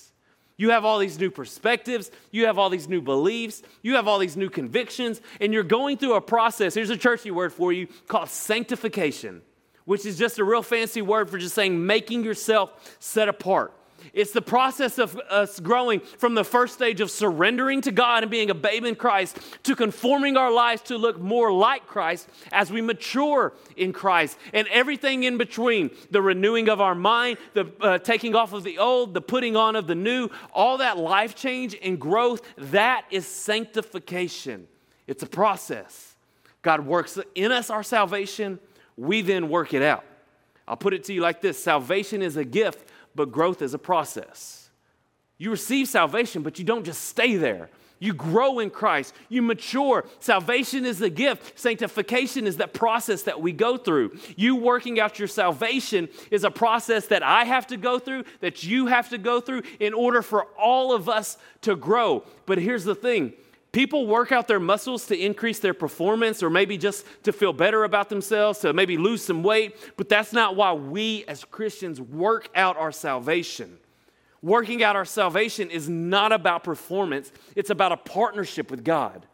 You 0.60 0.72
have 0.72 0.84
all 0.84 0.98
these 0.98 1.18
new 1.18 1.30
perspectives, 1.30 2.10
you 2.32 2.44
have 2.44 2.58
all 2.58 2.68
these 2.68 2.86
new 2.86 3.00
beliefs, 3.00 3.62
you 3.80 3.94
have 3.94 4.06
all 4.06 4.18
these 4.18 4.36
new 4.36 4.50
convictions, 4.50 5.22
and 5.40 5.54
you're 5.54 5.62
going 5.62 5.96
through 5.96 6.16
a 6.16 6.20
process. 6.20 6.74
Here's 6.74 6.90
a 6.90 6.98
churchy 6.98 7.30
word 7.30 7.54
for 7.54 7.72
you 7.72 7.88
called 8.08 8.28
sanctification, 8.28 9.40
which 9.86 10.04
is 10.04 10.18
just 10.18 10.38
a 10.38 10.44
real 10.44 10.62
fancy 10.62 11.00
word 11.00 11.30
for 11.30 11.38
just 11.38 11.54
saying 11.54 11.86
making 11.86 12.24
yourself 12.24 12.94
set 13.00 13.26
apart. 13.26 13.72
It's 14.12 14.32
the 14.32 14.42
process 14.42 14.98
of 14.98 15.16
us 15.28 15.60
growing 15.60 16.00
from 16.00 16.34
the 16.34 16.44
first 16.44 16.74
stage 16.74 17.00
of 17.00 17.10
surrendering 17.10 17.80
to 17.82 17.92
God 17.92 18.22
and 18.22 18.30
being 18.30 18.50
a 18.50 18.54
babe 18.54 18.84
in 18.84 18.94
Christ 18.94 19.38
to 19.64 19.76
conforming 19.76 20.36
our 20.36 20.50
lives 20.50 20.82
to 20.82 20.96
look 20.96 21.20
more 21.20 21.52
like 21.52 21.86
Christ 21.86 22.28
as 22.52 22.72
we 22.72 22.80
mature 22.80 23.52
in 23.76 23.92
Christ 23.92 24.38
and 24.52 24.66
everything 24.68 25.24
in 25.24 25.38
between 25.38 25.90
the 26.10 26.22
renewing 26.22 26.68
of 26.68 26.80
our 26.80 26.94
mind, 26.94 27.38
the 27.54 27.70
uh, 27.80 27.98
taking 27.98 28.34
off 28.34 28.52
of 28.52 28.64
the 28.64 28.78
old, 28.78 29.14
the 29.14 29.20
putting 29.20 29.56
on 29.56 29.76
of 29.76 29.86
the 29.86 29.94
new, 29.94 30.28
all 30.52 30.78
that 30.78 30.98
life 30.98 31.34
change 31.34 31.76
and 31.82 32.00
growth, 32.00 32.42
that 32.56 33.04
is 33.10 33.26
sanctification. 33.26 34.66
It's 35.06 35.22
a 35.22 35.26
process. 35.26 36.16
God 36.62 36.86
works 36.86 37.18
in 37.34 37.52
us 37.52 37.70
our 37.70 37.82
salvation, 37.82 38.58
we 38.96 39.22
then 39.22 39.48
work 39.48 39.72
it 39.72 39.82
out. 39.82 40.04
I'll 40.68 40.76
put 40.76 40.94
it 40.94 41.02
to 41.04 41.12
you 41.12 41.20
like 41.20 41.40
this 41.40 41.62
salvation 41.62 42.22
is 42.22 42.36
a 42.36 42.44
gift 42.44 42.88
but 43.14 43.32
growth 43.32 43.62
is 43.62 43.74
a 43.74 43.78
process. 43.78 44.70
You 45.38 45.50
receive 45.50 45.88
salvation, 45.88 46.42
but 46.42 46.58
you 46.58 46.64
don't 46.64 46.84
just 46.84 47.06
stay 47.06 47.36
there. 47.36 47.70
You 48.00 48.14
grow 48.14 48.58
in 48.58 48.70
Christ. 48.70 49.14
You 49.28 49.42
mature. 49.42 50.06
Salvation 50.18 50.86
is 50.86 50.98
the 50.98 51.10
gift. 51.10 51.58
Sanctification 51.58 52.46
is 52.46 52.56
that 52.56 52.72
process 52.72 53.22
that 53.22 53.40
we 53.40 53.52
go 53.52 53.76
through. 53.76 54.18
You 54.36 54.56
working 54.56 54.98
out 54.98 55.18
your 55.18 55.28
salvation 55.28 56.08
is 56.30 56.42
a 56.42 56.50
process 56.50 57.06
that 57.08 57.22
I 57.22 57.44
have 57.44 57.66
to 57.68 57.76
go 57.76 57.98
through, 57.98 58.24
that 58.40 58.64
you 58.64 58.86
have 58.86 59.10
to 59.10 59.18
go 59.18 59.40
through 59.40 59.62
in 59.78 59.92
order 59.92 60.22
for 60.22 60.44
all 60.58 60.94
of 60.94 61.10
us 61.10 61.36
to 61.60 61.76
grow. 61.76 62.24
But 62.46 62.58
here's 62.58 62.84
the 62.84 62.94
thing 62.94 63.34
People 63.72 64.06
work 64.06 64.32
out 64.32 64.48
their 64.48 64.58
muscles 64.58 65.06
to 65.06 65.16
increase 65.16 65.60
their 65.60 65.74
performance 65.74 66.42
or 66.42 66.50
maybe 66.50 66.76
just 66.76 67.06
to 67.22 67.32
feel 67.32 67.52
better 67.52 67.84
about 67.84 68.08
themselves, 68.08 68.58
to 68.60 68.72
maybe 68.72 68.96
lose 68.96 69.22
some 69.22 69.44
weight, 69.44 69.76
but 69.96 70.08
that's 70.08 70.32
not 70.32 70.56
why 70.56 70.72
we 70.72 71.24
as 71.28 71.44
Christians 71.44 72.00
work 72.00 72.48
out 72.56 72.76
our 72.76 72.90
salvation. 72.90 73.78
Working 74.42 74.82
out 74.82 74.96
our 74.96 75.04
salvation 75.04 75.70
is 75.70 75.88
not 75.88 76.32
about 76.32 76.64
performance, 76.64 77.30
it's 77.54 77.70
about 77.70 77.92
a 77.92 77.96
partnership 77.96 78.70
with 78.70 78.82
God. 78.82 79.26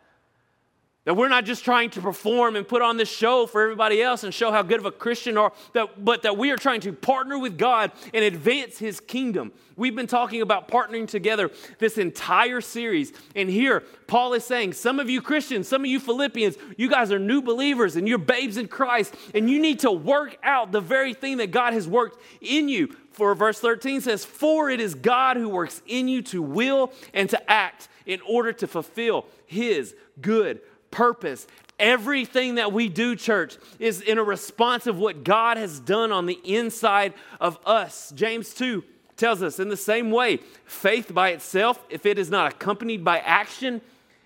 That 1.06 1.14
we're 1.14 1.29
not 1.29 1.44
just 1.44 1.64
trying 1.64 1.91
to 1.91 2.00
perform 2.00 2.56
and 2.56 2.67
put 2.67 2.82
on 2.82 2.97
this 2.97 3.08
show 3.08 3.47
for 3.47 3.62
everybody 3.62 4.03
else 4.03 4.25
and 4.25 4.35
show 4.35 4.50
how 4.50 4.62
good 4.62 4.81
of 4.81 4.87
a 4.87 4.91
Christian 4.91 5.38
are, 5.38 5.53
that, 5.73 6.05
but 6.05 6.23
that 6.23 6.37
we 6.37 6.50
are 6.50 6.56
trying 6.56 6.81
to 6.81 6.93
partner 6.93 7.38
with 7.38 7.56
God 7.56 7.93
and 8.13 8.25
advance 8.25 8.79
His 8.79 8.98
kingdom. 8.98 9.53
We've 9.77 9.94
been 9.94 10.08
talking 10.08 10.43
about 10.43 10.67
partnering 10.67 11.06
together 11.06 11.53
this 11.79 11.96
entire 11.96 12.60
series. 12.60 13.13
And 13.36 13.48
here, 13.48 13.84
Paul 14.08 14.32
is 14.32 14.43
saying, 14.43 14.72
some 14.72 14.98
of 14.98 15.08
you 15.08 15.22
Christians, 15.22 15.69
some 15.69 15.82
of 15.82 15.86
you 15.86 16.01
Philippians, 16.01 16.56
you 16.77 16.91
guys 16.91 17.13
are 17.13 17.20
new 17.20 17.41
believers 17.41 17.94
and 17.94 18.08
you're 18.08 18.19
babes 18.19 18.56
in 18.56 18.67
Christ, 18.67 19.15
and 19.32 19.48
you 19.48 19.60
need 19.60 19.79
to 19.81 19.93
work 19.93 20.36
out 20.43 20.72
the 20.72 20.81
very 20.81 21.15
thing 21.15 21.36
that 21.36 21.53
God 21.53 21.72
has 21.72 21.86
worked 21.86 22.20
in 22.41 22.69
you. 22.69 22.96
For 23.13 23.32
verse 23.36 23.60
13 23.60 24.01
says, 24.01 24.25
For 24.25 24.70
it 24.70 24.81
is 24.81 24.96
God 24.96 25.36
who 25.36 25.48
works 25.48 25.82
in 25.86 26.08
you 26.08 26.20
to 26.22 26.43
will 26.43 26.93
and 27.15 27.31
to 27.31 27.51
act 27.51 27.86
in 28.06 28.20
order 28.29 28.53
to 28.55 28.67
fulfill 28.67 29.27
His 29.46 29.94
good 30.20 30.60
purpose. 30.96 31.46
Everything 31.79 32.55
that 32.55 32.72
we 32.72 32.88
do, 32.88 33.15
church, 33.17 33.58
is 33.79 34.00
in 34.00 34.17
a 34.17 34.24
response 34.24 34.86
of 34.86 34.98
what 34.98 35.24
God 35.24 35.58
has 35.58 35.79
done 35.79 36.10
on 36.10 36.24
the 36.24 36.41
inside 36.43 37.12
of 37.38 37.58
us. 37.67 38.10
James 38.17 38.55
2 38.55 38.82
tells 39.19 39.43
us 39.43 39.60
in 39.60 39.69
the 39.69 39.76
same 39.76 40.10
way 40.10 40.38
faith 40.65 41.12
by 41.12 41.31
itself, 41.31 41.84
if 41.91 42.06
it 42.06 42.19
is 42.19 42.31
not 42.31 42.53
accompanied 42.53 43.05
by 43.05 43.19
action, 43.19 43.82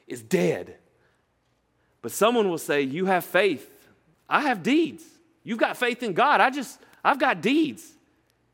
is 0.07 0.23
dead. 0.23 0.77
But 2.03 2.13
someone 2.13 2.49
will 2.49 2.59
say, 2.59 2.83
You 2.83 3.07
have 3.07 3.25
faith. 3.25 3.69
I 4.29 4.43
have 4.43 4.63
deeds. 4.63 5.03
You've 5.43 5.59
got 5.59 5.77
faith 5.77 6.05
in 6.05 6.13
God. 6.13 6.41
I 6.41 6.51
just, 6.51 6.79
I've 7.05 7.19
got 7.19 7.41
deeds. 7.41 7.83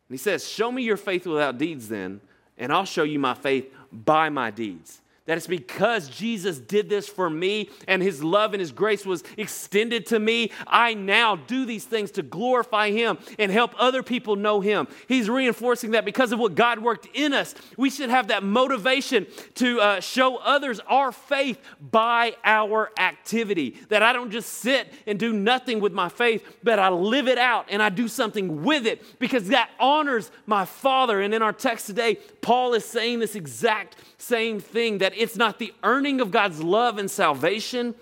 And 0.08 0.14
he 0.14 0.16
says, 0.16 0.48
Show 0.48 0.72
me 0.72 0.82
your 0.82 0.96
faith 0.96 1.26
without 1.26 1.58
deeds 1.58 1.88
then, 1.88 2.22
and 2.56 2.72
I'll 2.72 2.86
show 2.86 3.02
you 3.02 3.18
my 3.18 3.34
faith 3.34 3.70
by 3.92 4.30
my 4.30 4.50
deeds. 4.50 5.02
That 5.26 5.36
it's 5.36 5.48
because 5.48 6.08
Jesus 6.08 6.58
did 6.58 6.88
this 6.88 7.08
for 7.08 7.28
me 7.28 7.68
and 7.88 8.00
his 8.00 8.22
love 8.22 8.54
and 8.54 8.60
his 8.60 8.70
grace 8.70 9.04
was 9.04 9.24
extended 9.36 10.06
to 10.06 10.20
me. 10.20 10.52
I 10.68 10.94
now 10.94 11.34
do 11.34 11.66
these 11.66 11.84
things 11.84 12.12
to 12.12 12.22
glorify 12.22 12.92
him 12.92 13.18
and 13.36 13.50
help 13.50 13.74
other 13.76 14.04
people 14.04 14.36
know 14.36 14.60
him. 14.60 14.86
He's 15.08 15.28
reinforcing 15.28 15.90
that 15.90 16.04
because 16.04 16.30
of 16.30 16.38
what 16.38 16.54
God 16.54 16.78
worked 16.78 17.08
in 17.12 17.32
us, 17.32 17.56
we 17.76 17.90
should 17.90 18.08
have 18.08 18.28
that 18.28 18.44
motivation 18.44 19.26
to 19.56 19.80
uh, 19.80 20.00
show 20.00 20.36
others 20.36 20.78
our 20.86 21.10
faith 21.10 21.58
by 21.80 22.36
our 22.44 22.92
activity. 22.96 23.76
That 23.88 24.04
I 24.04 24.12
don't 24.12 24.30
just 24.30 24.52
sit 24.52 24.92
and 25.08 25.18
do 25.18 25.32
nothing 25.32 25.80
with 25.80 25.92
my 25.92 26.08
faith, 26.08 26.46
but 26.62 26.78
I 26.78 26.88
live 26.90 27.26
it 27.26 27.38
out 27.38 27.66
and 27.68 27.82
I 27.82 27.88
do 27.88 28.06
something 28.06 28.62
with 28.62 28.86
it 28.86 29.18
because 29.18 29.48
that 29.48 29.70
honors 29.80 30.30
my 30.46 30.64
Father. 30.64 31.20
And 31.20 31.34
in 31.34 31.42
our 31.42 31.52
text 31.52 31.86
today, 31.86 32.18
Paul 32.42 32.74
is 32.74 32.84
saying 32.84 33.18
this 33.18 33.34
exact 33.34 33.96
same 34.18 34.60
thing 34.60 34.98
that 34.98 35.15
it's 35.16 35.36
not 35.36 35.58
the 35.58 35.72
earning 35.82 36.20
of 36.20 36.30
God's 36.30 36.62
love 36.62 36.98
and 36.98 37.10
salvation, 37.10 37.94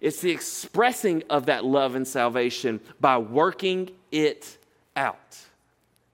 it's 0.00 0.20
the 0.20 0.30
expressing 0.30 1.24
of 1.28 1.46
that 1.46 1.64
love 1.64 1.94
and 1.94 2.06
salvation 2.06 2.80
by 3.00 3.18
working 3.18 3.90
it 4.12 4.58
out. 4.96 5.38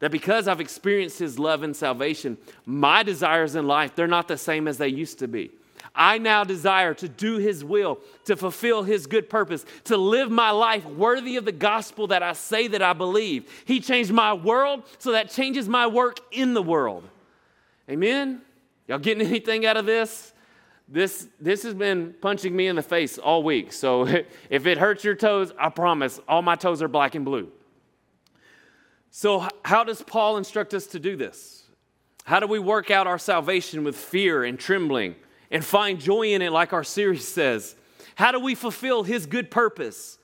That 0.01 0.11
because 0.11 0.49
I've 0.49 0.61
experienced 0.61 1.19
his 1.19 1.39
love 1.39 1.63
and 1.63 1.75
salvation, 1.75 2.37
my 2.67 3.03
desires 3.03 3.55
in 3.55 3.67
life, 3.67 3.95
they're 3.95 4.07
not 4.07 4.29
the 4.29 4.37
same 4.37 4.69
as 4.69 4.79
they 4.79 4.89
used 4.89 5.19
to 5.21 5.29
be. 5.29 5.51
I 5.95 6.19
now 6.19 6.43
desire 6.43 6.93
to 6.95 7.09
do 7.09 7.37
His 7.37 7.65
will, 7.65 8.01
to 8.25 8.37
fulfill 8.37 8.83
His 8.83 9.07
good 9.07 9.31
purpose, 9.31 9.65
to 9.85 9.97
live 9.97 10.31
my 10.31 10.51
life 10.51 10.85
worthy 10.85 11.37
of 11.37 11.45
the 11.45 11.53
gospel 11.53 12.09
that 12.09 12.23
I 12.23 12.33
say 12.33 12.67
that 12.69 12.83
I 12.83 12.95
believe. 12.95 13.49
He 13.65 13.81
changed 13.81 14.13
my 14.13 14.35
world, 14.35 14.83
so 14.99 15.13
that 15.13 15.31
changes 15.31 15.69
my 15.69 15.87
work 15.87 16.19
in 16.33 16.55
the 16.55 16.63
world. 16.63 17.09
Amen? 17.89 18.43
Y'all 18.89 18.99
getting 18.99 19.27
anything 19.27 19.67
out 19.67 19.77
of 19.77 19.87
this? 19.87 20.33
This, 20.87 21.29
this 21.41 21.63
has 21.63 21.75
been 21.75 22.15
punching 22.21 22.55
me 22.55 22.67
in 22.67 22.77
the 22.77 22.83
face 22.83 23.17
all 23.19 23.43
week. 23.43 23.73
So 23.73 24.07
if 24.51 24.67
it 24.67 24.79
hurts 24.79 25.05
your 25.05 25.15
toes, 25.15 25.53
I 25.59 25.69
promise, 25.71 26.21
all 26.29 26.43
my 26.43 26.57
toes 26.57 26.83
are 26.83 26.89
black 26.89 27.15
and 27.15 27.25
blue. 27.25 27.51
So, 29.11 29.49
how 29.65 29.85
does 29.85 30.03
Paul 30.03 30.39
instruct 30.39 30.75
us 30.75 30.89
to 30.89 30.99
do 30.99 31.17
this? 31.17 31.67
How 32.25 32.41
do 32.41 32.49
we 32.49 32.59
work 32.59 32.91
out 32.91 33.07
our 33.07 33.19
salvation 33.19 33.85
with 33.85 33.95
fear 33.97 34.43
and 34.43 34.59
trembling? 34.59 35.15
and 35.55 35.65
find 35.65 36.01
joy 36.01 36.33
in 36.33 36.43
it, 36.43 36.51
like 36.51 36.73
our 36.73 36.85
series 36.85 37.27
says. 37.29 37.77
How 38.17 38.33
do 38.33 38.41
we 38.41 38.55
fulfill 38.55 39.05
His 39.05 39.25
good 39.25 39.51
purpose? 39.51 40.19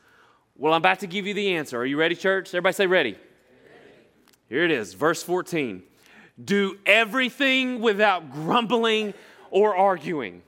Well, 0.57 0.75
I'm 0.75 0.79
about 0.83 1.01
to 1.01 1.07
give 1.07 1.27
you 1.27 1.33
the 1.33 1.55
answer. 1.55 1.79
Are 1.79 1.87
you 1.87 1.97
ready, 1.97 2.15
church? 2.15 2.49
Everybody 2.49 2.75
say 2.75 2.87
ready. 2.87 3.13
ready. 3.13 3.21
Here 4.49 4.65
it 4.65 4.71
is, 4.71 4.93
verse 4.95 5.23
14. 5.23 5.83
Do 6.45 6.79
everything 6.85 7.81
without 7.81 8.33
grumbling 8.33 9.15
or 9.51 9.75
arguing. 9.75 10.43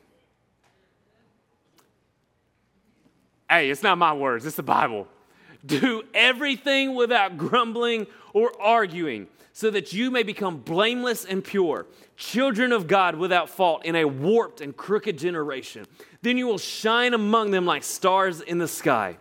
Hey, 3.52 3.68
it's 3.68 3.82
not 3.82 3.98
my 3.98 4.14
words, 4.14 4.46
it's 4.46 4.56
the 4.56 4.62
Bible. 4.62 5.06
Do 5.66 6.04
everything 6.14 6.94
without 6.94 7.36
grumbling 7.36 8.06
or 8.32 8.50
arguing 8.58 9.26
so 9.52 9.70
that 9.70 9.92
you 9.92 10.10
may 10.10 10.22
become 10.22 10.56
blameless 10.56 11.26
and 11.26 11.44
pure, 11.44 11.84
children 12.16 12.72
of 12.72 12.86
God 12.86 13.14
without 13.14 13.50
fault 13.50 13.84
in 13.84 13.94
a 13.94 14.06
warped 14.06 14.62
and 14.62 14.74
crooked 14.74 15.18
generation. 15.18 15.84
Then 16.22 16.38
you 16.38 16.46
will 16.46 16.56
shine 16.56 17.12
among 17.12 17.50
them 17.50 17.66
like 17.66 17.84
stars 17.84 18.40
in 18.40 18.56
the 18.56 18.66
sky. 18.66 19.18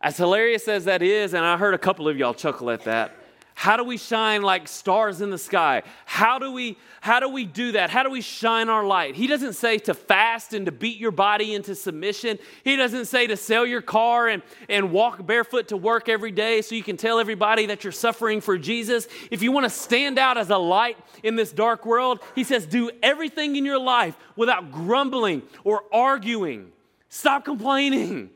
As 0.00 0.16
hilarious 0.16 0.66
as 0.66 0.86
that 0.86 1.00
is, 1.00 1.32
and 1.32 1.44
I 1.44 1.56
heard 1.56 1.74
a 1.74 1.78
couple 1.78 2.08
of 2.08 2.16
y'all 2.16 2.34
chuckle 2.34 2.70
at 2.70 2.82
that, 2.86 3.14
how 3.62 3.76
do 3.76 3.84
we 3.84 3.96
shine 3.96 4.42
like 4.42 4.66
stars 4.66 5.20
in 5.20 5.30
the 5.30 5.38
sky? 5.38 5.84
How 6.04 6.40
do 6.40 6.50
we 6.50 6.76
how 7.00 7.20
do 7.20 7.28
we 7.28 7.44
do 7.44 7.70
that? 7.72 7.90
How 7.90 8.02
do 8.02 8.10
we 8.10 8.20
shine 8.20 8.68
our 8.68 8.84
light? 8.84 9.14
He 9.14 9.28
doesn't 9.28 9.52
say 9.52 9.78
to 9.78 9.94
fast 9.94 10.52
and 10.52 10.66
to 10.66 10.72
beat 10.72 10.98
your 10.98 11.12
body 11.12 11.54
into 11.54 11.76
submission. 11.76 12.40
He 12.64 12.74
doesn't 12.74 13.04
say 13.04 13.28
to 13.28 13.36
sell 13.36 13.64
your 13.64 13.80
car 13.80 14.26
and, 14.26 14.42
and 14.68 14.90
walk 14.90 15.24
barefoot 15.24 15.68
to 15.68 15.76
work 15.76 16.08
every 16.08 16.32
day 16.32 16.60
so 16.60 16.74
you 16.74 16.82
can 16.82 16.96
tell 16.96 17.20
everybody 17.20 17.66
that 17.66 17.84
you're 17.84 17.92
suffering 17.92 18.40
for 18.40 18.58
Jesus. 18.58 19.06
If 19.30 19.44
you 19.44 19.52
want 19.52 19.62
to 19.62 19.70
stand 19.70 20.18
out 20.18 20.38
as 20.38 20.50
a 20.50 20.58
light 20.58 20.98
in 21.22 21.36
this 21.36 21.52
dark 21.52 21.86
world, 21.86 22.18
he 22.34 22.42
says 22.42 22.66
do 22.66 22.90
everything 23.00 23.54
in 23.54 23.64
your 23.64 23.78
life 23.78 24.16
without 24.34 24.72
grumbling 24.72 25.40
or 25.62 25.84
arguing. 25.92 26.72
Stop 27.08 27.44
complaining. 27.44 28.30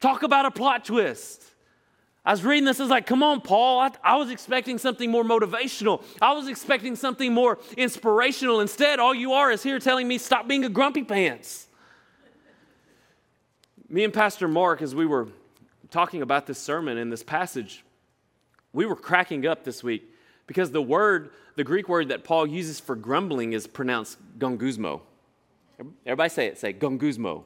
Talk 0.00 0.24
about 0.24 0.44
a 0.44 0.50
plot 0.50 0.86
twist. 0.86 1.49
I 2.24 2.32
was 2.32 2.44
reading 2.44 2.64
this, 2.64 2.78
I 2.78 2.82
was 2.82 2.90
like, 2.90 3.06
come 3.06 3.22
on, 3.22 3.40
Paul. 3.40 3.80
I, 3.80 3.90
I, 4.04 4.16
was 4.16 4.30
expecting 4.30 4.76
something 4.76 5.10
more 5.10 5.24
motivational. 5.24 6.02
I 6.20 6.32
was 6.32 6.48
expecting 6.48 6.94
something 6.94 7.32
more 7.32 7.58
inspirational. 7.78 8.60
Instead, 8.60 8.98
all 8.98 9.14
you 9.14 9.32
are 9.32 9.50
is 9.50 9.62
here 9.62 9.78
telling 9.78 10.06
me, 10.06 10.18
stop 10.18 10.46
being 10.46 10.64
a 10.64 10.68
grumpy 10.68 11.02
pants. 11.02 11.66
Me 13.88 14.04
and 14.04 14.12
Pastor 14.12 14.48
Mark, 14.48 14.82
as 14.82 14.94
we 14.94 15.06
were 15.06 15.28
talking 15.90 16.20
about 16.20 16.46
this 16.46 16.58
sermon 16.58 16.98
and 16.98 17.10
this 17.10 17.22
passage, 17.22 17.84
we 18.72 18.84
were 18.84 18.96
cracking 18.96 19.46
up 19.46 19.64
this 19.64 19.82
week 19.82 20.14
because 20.46 20.70
the 20.70 20.82
word, 20.82 21.30
the 21.56 21.64
Greek 21.64 21.88
word 21.88 22.08
that 22.10 22.22
Paul 22.22 22.46
uses 22.46 22.78
for 22.78 22.94
grumbling 22.94 23.54
is 23.54 23.66
pronounced 23.66 24.18
gonguzmo. 24.38 25.00
Everybody 26.04 26.28
say 26.28 26.46
it, 26.46 26.58
say 26.58 26.74
gonguzmo. 26.74 27.44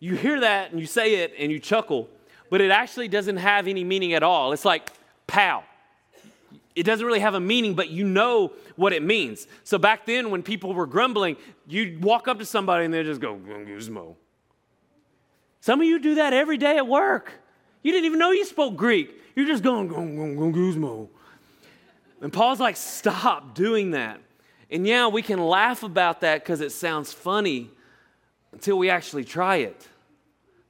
You 0.00 0.16
hear 0.16 0.40
that 0.40 0.72
and 0.72 0.80
you 0.80 0.86
say 0.86 1.16
it 1.16 1.34
and 1.38 1.52
you 1.52 1.60
chuckle 1.60 2.08
but 2.52 2.60
it 2.60 2.70
actually 2.70 3.08
doesn't 3.08 3.38
have 3.38 3.66
any 3.66 3.82
meaning 3.82 4.12
at 4.12 4.22
all. 4.22 4.52
It's 4.52 4.66
like 4.66 4.90
pow. 5.26 5.64
It 6.74 6.82
doesn't 6.82 7.06
really 7.06 7.20
have 7.20 7.32
a 7.32 7.40
meaning, 7.40 7.72
but 7.72 7.88
you 7.88 8.04
know 8.04 8.52
what 8.76 8.92
it 8.92 9.02
means. 9.02 9.46
So 9.64 9.78
back 9.78 10.04
then, 10.04 10.30
when 10.30 10.42
people 10.42 10.74
were 10.74 10.84
grumbling, 10.84 11.38
you'd 11.66 12.04
walk 12.04 12.28
up 12.28 12.38
to 12.40 12.44
somebody 12.44 12.84
and 12.84 12.92
they'd 12.92 13.04
just 13.04 13.22
go, 13.22 13.36
guzmo. 13.36 14.16
Some 15.62 15.80
of 15.80 15.86
you 15.86 15.98
do 15.98 16.16
that 16.16 16.34
every 16.34 16.58
day 16.58 16.76
at 16.76 16.86
work. 16.86 17.32
You 17.82 17.90
didn't 17.90 18.04
even 18.04 18.18
know 18.18 18.32
you 18.32 18.44
spoke 18.44 18.76
Greek. 18.76 19.18
You're 19.34 19.46
just 19.46 19.62
going, 19.62 19.88
guzmo. 19.88 21.08
And 22.20 22.30
Paul's 22.30 22.60
like, 22.60 22.76
stop 22.76 23.54
doing 23.54 23.92
that. 23.92 24.20
And 24.70 24.86
yeah, 24.86 25.06
we 25.06 25.22
can 25.22 25.42
laugh 25.42 25.82
about 25.82 26.20
that 26.20 26.44
because 26.44 26.60
it 26.60 26.72
sounds 26.72 27.14
funny 27.14 27.70
until 28.52 28.76
we 28.76 28.90
actually 28.90 29.24
try 29.24 29.56
it. 29.56 29.88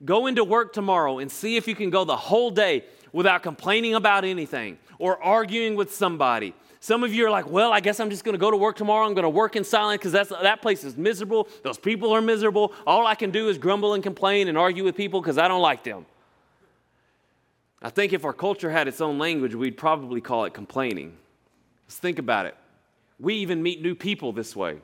Go 0.05 0.27
into 0.27 0.45
work 0.45 0.73
tomorrow 0.73 1.19
and 1.19 1.31
see 1.31 1.57
if 1.57 1.69
you 1.69 1.75
can 1.75 1.91
go 1.91 2.05
the 2.05 2.17
whole 2.17 2.51
day 2.51 2.85
without 3.13 3.43
complaining 3.43 3.95
about 3.95 4.25
anything 4.25 4.79
or 4.99 5.23
arguing 5.23 5.77
with 5.77 5.95
somebody. 5.95 6.55
Some 6.81 7.05
of 7.05 7.15
you 7.15 7.27
are 7.27 7.31
like, 7.31 7.49
well, 7.49 7.73
I 7.73 7.79
guess 7.79 8.01
I'm 8.01 8.11
just 8.11 8.25
going 8.25 8.35
to 8.35 8.41
go 8.41 8.51
to 8.51 8.57
work 8.57 8.77
tomorrow. 8.77 9.07
I'm 9.07 9.15
going 9.15 9.23
to 9.23 9.29
work 9.29 9.55
in 9.55 9.63
silence 9.63 10.03
because 10.03 10.13
that 10.13 10.63
place 10.63 10.83
is 10.83 10.97
miserable. 10.97 11.47
Those 11.63 11.79
people 11.79 12.13
are 12.13 12.21
miserable. 12.21 12.73
All 12.85 13.07
I 13.07 13.15
can 13.15 13.31
do 13.31 13.49
is 13.49 13.59
grumble 13.59 13.95
and 13.95 14.03
complain 14.03 14.49
and 14.49 14.59
argue 14.59 14.83
with 14.83 14.97
people 14.97 15.21
because 15.21 15.39
I 15.39 15.47
don't 15.47 15.63
like 15.63 15.85
them. 15.85 16.07
I 17.81 17.91
think 17.91 18.13
if 18.13 18.25
our 18.25 18.33
culture 18.33 18.71
had 18.71 18.89
its 18.89 19.01
own 19.01 19.19
language, 19.19 19.55
we'd 19.55 19.77
probably 19.77 20.21
call 20.21 20.45
it 20.45 20.55
complaining. 20.55 21.17
Let's 21.87 21.99
think 21.99 22.19
about 22.19 22.47
it. 22.47 22.57
We 23.21 23.35
even 23.35 23.63
meet 23.63 23.81
new 23.83 23.95
people 23.95 24.33
this 24.33 24.57
way. 24.57 24.79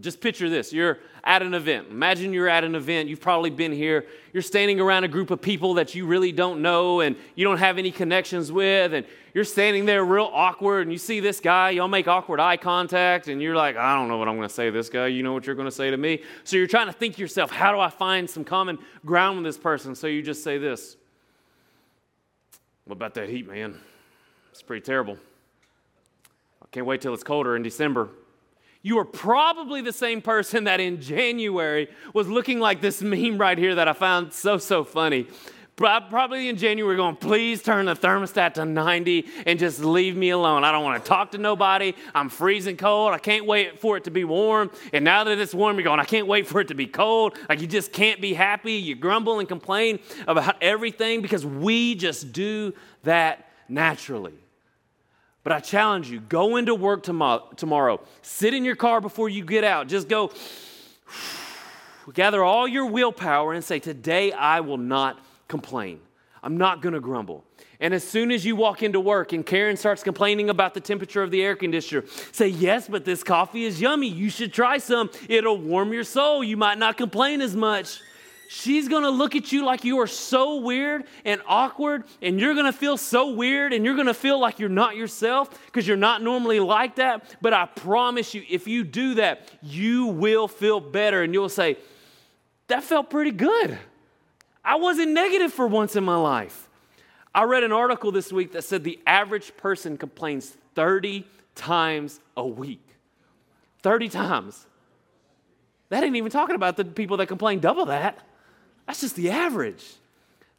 Just 0.00 0.20
picture 0.20 0.50
this 0.50 0.70
you're 0.70 0.98
at 1.24 1.40
an 1.40 1.54
event. 1.54 1.88
Imagine 1.90 2.34
you're 2.34 2.48
at 2.48 2.62
an 2.62 2.74
event. 2.74 3.08
You've 3.08 3.22
probably 3.22 3.48
been 3.48 3.72
here. 3.72 4.06
You're 4.34 4.42
standing 4.42 4.80
around 4.80 5.04
a 5.04 5.08
group 5.08 5.30
of 5.30 5.40
people 5.40 5.74
that 5.74 5.94
you 5.94 6.04
really 6.04 6.30
don't 6.30 6.60
know 6.60 7.00
and 7.00 7.16
you 7.36 7.44
don't 7.44 7.56
have 7.56 7.78
any 7.78 7.90
connections 7.90 8.52
with. 8.52 8.92
And 8.92 9.06
you're 9.32 9.44
standing 9.44 9.86
there 9.86 10.04
real 10.04 10.28
awkward. 10.30 10.82
And 10.82 10.92
you 10.92 10.98
see 10.98 11.20
this 11.20 11.40
guy. 11.40 11.70
Y'all 11.70 11.88
make 11.88 12.06
awkward 12.06 12.38
eye 12.38 12.58
contact. 12.58 13.28
And 13.28 13.40
you're 13.40 13.56
like, 13.56 13.76
I 13.76 13.94
don't 13.94 14.08
know 14.08 14.18
what 14.18 14.28
I'm 14.28 14.36
going 14.36 14.48
to 14.48 14.54
say 14.54 14.66
to 14.66 14.72
this 14.72 14.90
guy. 14.90 15.06
You 15.06 15.22
know 15.22 15.32
what 15.32 15.46
you're 15.46 15.56
going 15.56 15.68
to 15.68 15.74
say 15.74 15.90
to 15.90 15.96
me. 15.96 16.22
So 16.44 16.58
you're 16.58 16.66
trying 16.66 16.88
to 16.88 16.92
think 16.92 17.14
to 17.14 17.22
yourself, 17.22 17.50
how 17.50 17.72
do 17.72 17.80
I 17.80 17.88
find 17.88 18.28
some 18.28 18.44
common 18.44 18.78
ground 19.06 19.38
with 19.38 19.46
this 19.46 19.58
person? 19.58 19.94
So 19.94 20.06
you 20.06 20.20
just 20.20 20.44
say 20.44 20.58
this 20.58 20.96
What 22.84 22.94
about 22.94 23.14
that 23.14 23.30
heat, 23.30 23.48
man? 23.48 23.78
It's 24.50 24.60
pretty 24.60 24.84
terrible. 24.84 25.16
I 26.62 26.66
can't 26.72 26.84
wait 26.84 27.00
till 27.00 27.14
it's 27.14 27.24
colder 27.24 27.56
in 27.56 27.62
December 27.62 28.10
you 28.82 28.98
are 28.98 29.04
probably 29.04 29.80
the 29.80 29.92
same 29.92 30.20
person 30.20 30.64
that 30.64 30.80
in 30.80 31.00
January 31.00 31.88
was 32.12 32.28
looking 32.28 32.58
like 32.58 32.80
this 32.80 33.00
meme 33.00 33.38
right 33.38 33.56
here 33.56 33.76
that 33.76 33.88
I 33.88 33.92
found 33.92 34.32
so, 34.32 34.58
so 34.58 34.84
funny. 34.84 35.28
Probably 35.76 36.48
in 36.48 36.58
January, 36.58 36.96
going, 36.96 37.16
please 37.16 37.62
turn 37.62 37.86
the 37.86 37.94
thermostat 37.94 38.54
to 38.54 38.64
90 38.64 39.26
and 39.46 39.58
just 39.58 39.80
leave 39.80 40.16
me 40.16 40.30
alone. 40.30 40.64
I 40.64 40.70
don't 40.70 40.84
want 40.84 41.02
to 41.02 41.08
talk 41.08 41.32
to 41.32 41.38
nobody. 41.38 41.94
I'm 42.14 42.28
freezing 42.28 42.76
cold. 42.76 43.14
I 43.14 43.18
can't 43.18 43.46
wait 43.46 43.80
for 43.80 43.96
it 43.96 44.04
to 44.04 44.10
be 44.10 44.22
warm. 44.22 44.70
And 44.92 45.04
now 45.04 45.24
that 45.24 45.38
it's 45.38 45.54
warm, 45.54 45.76
you're 45.76 45.84
going, 45.84 45.98
I 45.98 46.04
can't 46.04 46.26
wait 46.26 46.46
for 46.46 46.60
it 46.60 46.68
to 46.68 46.74
be 46.74 46.86
cold. 46.86 47.38
Like 47.48 47.60
you 47.60 47.66
just 47.66 47.90
can't 47.92 48.20
be 48.20 48.34
happy. 48.34 48.74
You 48.74 48.94
grumble 48.94 49.40
and 49.40 49.48
complain 49.48 49.98
about 50.28 50.56
everything 50.60 51.22
because 51.22 51.44
we 51.44 51.94
just 51.94 52.32
do 52.32 52.74
that 53.04 53.48
naturally. 53.68 54.41
But 55.44 55.52
I 55.52 55.60
challenge 55.60 56.08
you 56.08 56.20
go 56.20 56.56
into 56.56 56.74
work 56.74 57.02
tomorrow, 57.02 58.00
sit 58.22 58.54
in 58.54 58.64
your 58.64 58.76
car 58.76 59.00
before 59.00 59.28
you 59.28 59.44
get 59.44 59.64
out. 59.64 59.88
Just 59.88 60.08
go, 60.08 60.30
gather 62.14 62.44
all 62.44 62.68
your 62.68 62.86
willpower 62.86 63.52
and 63.52 63.64
say, 63.64 63.80
Today 63.80 64.32
I 64.32 64.60
will 64.60 64.78
not 64.78 65.18
complain. 65.48 66.00
I'm 66.42 66.56
not 66.56 66.80
going 66.82 66.94
to 66.94 67.00
grumble. 67.00 67.44
And 67.80 67.92
as 67.92 68.06
soon 68.06 68.30
as 68.30 68.44
you 68.44 68.54
walk 68.54 68.82
into 68.84 69.00
work 69.00 69.32
and 69.32 69.44
Karen 69.44 69.76
starts 69.76 70.04
complaining 70.04 70.50
about 70.50 70.74
the 70.74 70.80
temperature 70.80 71.22
of 71.22 71.32
the 71.32 71.42
air 71.42 71.56
conditioner, 71.56 72.04
say, 72.30 72.46
Yes, 72.46 72.86
but 72.86 73.04
this 73.04 73.24
coffee 73.24 73.64
is 73.64 73.80
yummy. 73.80 74.08
You 74.08 74.30
should 74.30 74.52
try 74.52 74.78
some. 74.78 75.10
It'll 75.28 75.58
warm 75.58 75.92
your 75.92 76.04
soul. 76.04 76.44
You 76.44 76.56
might 76.56 76.78
not 76.78 76.96
complain 76.96 77.40
as 77.40 77.56
much 77.56 78.00
she's 78.48 78.88
gonna 78.88 79.10
look 79.10 79.34
at 79.36 79.52
you 79.52 79.64
like 79.64 79.84
you 79.84 80.00
are 80.00 80.06
so 80.06 80.56
weird 80.56 81.04
and 81.24 81.40
awkward, 81.46 82.04
and 82.20 82.38
you're 82.40 82.54
gonna 82.54 82.72
feel 82.72 82.96
so 82.96 83.30
weird, 83.30 83.72
and 83.72 83.84
you're 83.84 83.96
gonna 83.96 84.14
feel 84.14 84.38
like 84.38 84.58
you're 84.58 84.68
not 84.68 84.96
yourself 84.96 85.50
because 85.66 85.86
you're 85.86 85.96
not 85.96 86.22
normally 86.22 86.60
like 86.60 86.96
that. 86.96 87.36
But 87.40 87.52
I 87.52 87.66
promise 87.66 88.34
you, 88.34 88.44
if 88.48 88.66
you 88.66 88.84
do 88.84 89.14
that, 89.14 89.50
you 89.62 90.06
will 90.06 90.48
feel 90.48 90.80
better, 90.80 91.22
and 91.22 91.32
you'll 91.32 91.48
say, 91.48 91.76
That 92.68 92.84
felt 92.84 93.10
pretty 93.10 93.32
good. 93.32 93.78
I 94.64 94.76
wasn't 94.76 95.10
negative 95.12 95.52
for 95.52 95.66
once 95.66 95.96
in 95.96 96.04
my 96.04 96.16
life. 96.16 96.68
I 97.34 97.44
read 97.44 97.64
an 97.64 97.72
article 97.72 98.12
this 98.12 98.32
week 98.32 98.52
that 98.52 98.62
said 98.62 98.84
the 98.84 99.00
average 99.06 99.56
person 99.56 99.96
complains 99.96 100.56
30 100.74 101.26
times 101.54 102.20
a 102.36 102.46
week. 102.46 102.86
30 103.82 104.08
times. 104.08 104.66
That 105.88 106.04
ain't 106.04 106.16
even 106.16 106.30
talking 106.30 106.54
about 106.54 106.76
the 106.76 106.84
people 106.84 107.16
that 107.18 107.26
complain 107.26 107.60
double 107.60 107.86
that. 107.86 108.18
That's 108.92 109.00
just 109.00 109.16
the 109.16 109.30
average. 109.30 109.82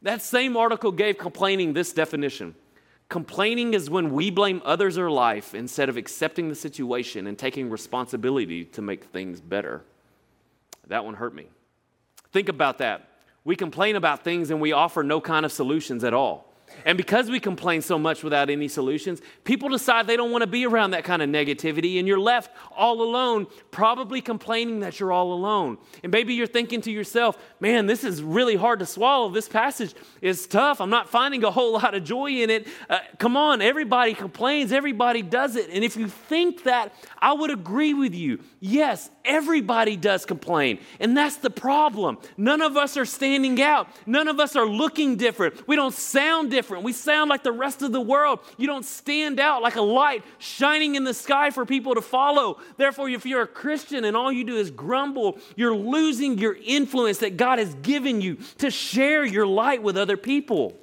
That 0.02 0.20
same 0.20 0.56
article 0.56 0.90
gave 0.90 1.18
complaining 1.18 1.72
this 1.72 1.92
definition 1.92 2.56
Complaining 3.08 3.74
is 3.74 3.88
when 3.88 4.12
we 4.12 4.28
blame 4.28 4.60
others 4.64 4.98
or 4.98 5.08
life 5.08 5.54
instead 5.54 5.88
of 5.88 5.96
accepting 5.96 6.48
the 6.48 6.56
situation 6.56 7.28
and 7.28 7.38
taking 7.38 7.70
responsibility 7.70 8.64
to 8.64 8.82
make 8.82 9.04
things 9.04 9.40
better. 9.40 9.84
That 10.88 11.04
one 11.04 11.14
hurt 11.14 11.32
me. 11.32 11.46
Think 12.32 12.48
about 12.48 12.78
that. 12.78 13.08
We 13.44 13.54
complain 13.54 13.94
about 13.94 14.24
things 14.24 14.50
and 14.50 14.60
we 14.60 14.72
offer 14.72 15.04
no 15.04 15.20
kind 15.20 15.46
of 15.46 15.52
solutions 15.52 16.02
at 16.02 16.12
all. 16.12 16.52
And 16.84 16.98
because 16.98 17.30
we 17.30 17.40
complain 17.40 17.80
so 17.82 17.98
much 17.98 18.22
without 18.22 18.50
any 18.50 18.68
solutions, 18.68 19.22
people 19.44 19.68
decide 19.68 20.06
they 20.06 20.16
don't 20.16 20.30
want 20.30 20.42
to 20.42 20.46
be 20.46 20.66
around 20.66 20.90
that 20.90 21.04
kind 21.04 21.22
of 21.22 21.30
negativity, 21.30 21.98
and 21.98 22.06
you're 22.06 22.20
left 22.20 22.50
all 22.76 23.02
alone, 23.02 23.46
probably 23.70 24.20
complaining 24.20 24.80
that 24.80 25.00
you're 25.00 25.12
all 25.12 25.32
alone. 25.32 25.78
And 26.02 26.12
maybe 26.12 26.34
you're 26.34 26.46
thinking 26.46 26.80
to 26.82 26.90
yourself, 26.90 27.38
man, 27.58 27.86
this 27.86 28.04
is 28.04 28.22
really 28.22 28.56
hard 28.56 28.80
to 28.80 28.86
swallow. 28.86 29.30
This 29.30 29.48
passage 29.48 29.94
is 30.20 30.46
tough. 30.46 30.80
I'm 30.80 30.90
not 30.90 31.08
finding 31.08 31.42
a 31.44 31.50
whole 31.50 31.72
lot 31.72 31.94
of 31.94 32.04
joy 32.04 32.30
in 32.30 32.50
it. 32.50 32.66
Uh, 32.90 32.98
come 33.18 33.36
on, 33.36 33.62
everybody 33.62 34.14
complains, 34.14 34.72
everybody 34.72 35.22
does 35.22 35.56
it. 35.56 35.70
And 35.70 35.82
if 35.82 35.96
you 35.96 36.08
think 36.08 36.64
that, 36.64 36.94
I 37.18 37.32
would 37.32 37.50
agree 37.50 37.94
with 37.94 38.14
you. 38.14 38.40
Yes, 38.60 39.10
everybody 39.24 39.96
does 39.96 40.24
complain. 40.26 40.78
And 41.00 41.16
that's 41.16 41.36
the 41.36 41.50
problem. 41.50 42.18
None 42.36 42.60
of 42.60 42.76
us 42.76 42.96
are 42.96 43.04
standing 43.04 43.60
out, 43.60 43.88
none 44.06 44.28
of 44.28 44.40
us 44.40 44.56
are 44.56 44.66
looking 44.66 45.16
different. 45.16 45.66
We 45.66 45.76
don't 45.76 45.94
sound 45.94 46.50
different. 46.50 46.84
We 46.84 46.92
sound 46.92 47.30
like 47.30 47.42
the 47.42 47.52
rest 47.52 47.82
of 47.82 47.92
the 47.92 48.00
world. 48.00 48.40
You 48.56 48.66
don't 48.66 48.84
stand 48.84 49.40
out 49.40 49.62
like 49.62 49.76
a 49.76 49.82
light 49.82 50.24
shining 50.38 50.94
in 50.94 51.04
the 51.04 51.14
sky 51.14 51.50
for 51.50 51.64
people 51.64 51.94
to 51.94 52.02
follow. 52.02 52.58
Therefore, 52.76 53.08
if 53.08 53.26
you're 53.26 53.42
a 53.42 53.46
Christian 53.46 54.04
and 54.04 54.16
all 54.16 54.32
you 54.32 54.44
do 54.44 54.56
is 54.56 54.70
grumble, 54.70 55.38
you're 55.56 55.76
losing 55.76 56.38
your 56.38 56.56
influence 56.64 57.18
that 57.18 57.36
God 57.36 57.58
has 57.58 57.74
given 57.76 58.20
you 58.20 58.38
to 58.58 58.70
share 58.70 59.24
your 59.24 59.46
light 59.46 59.82
with 59.82 59.96
other 59.96 60.16
people. 60.16 60.76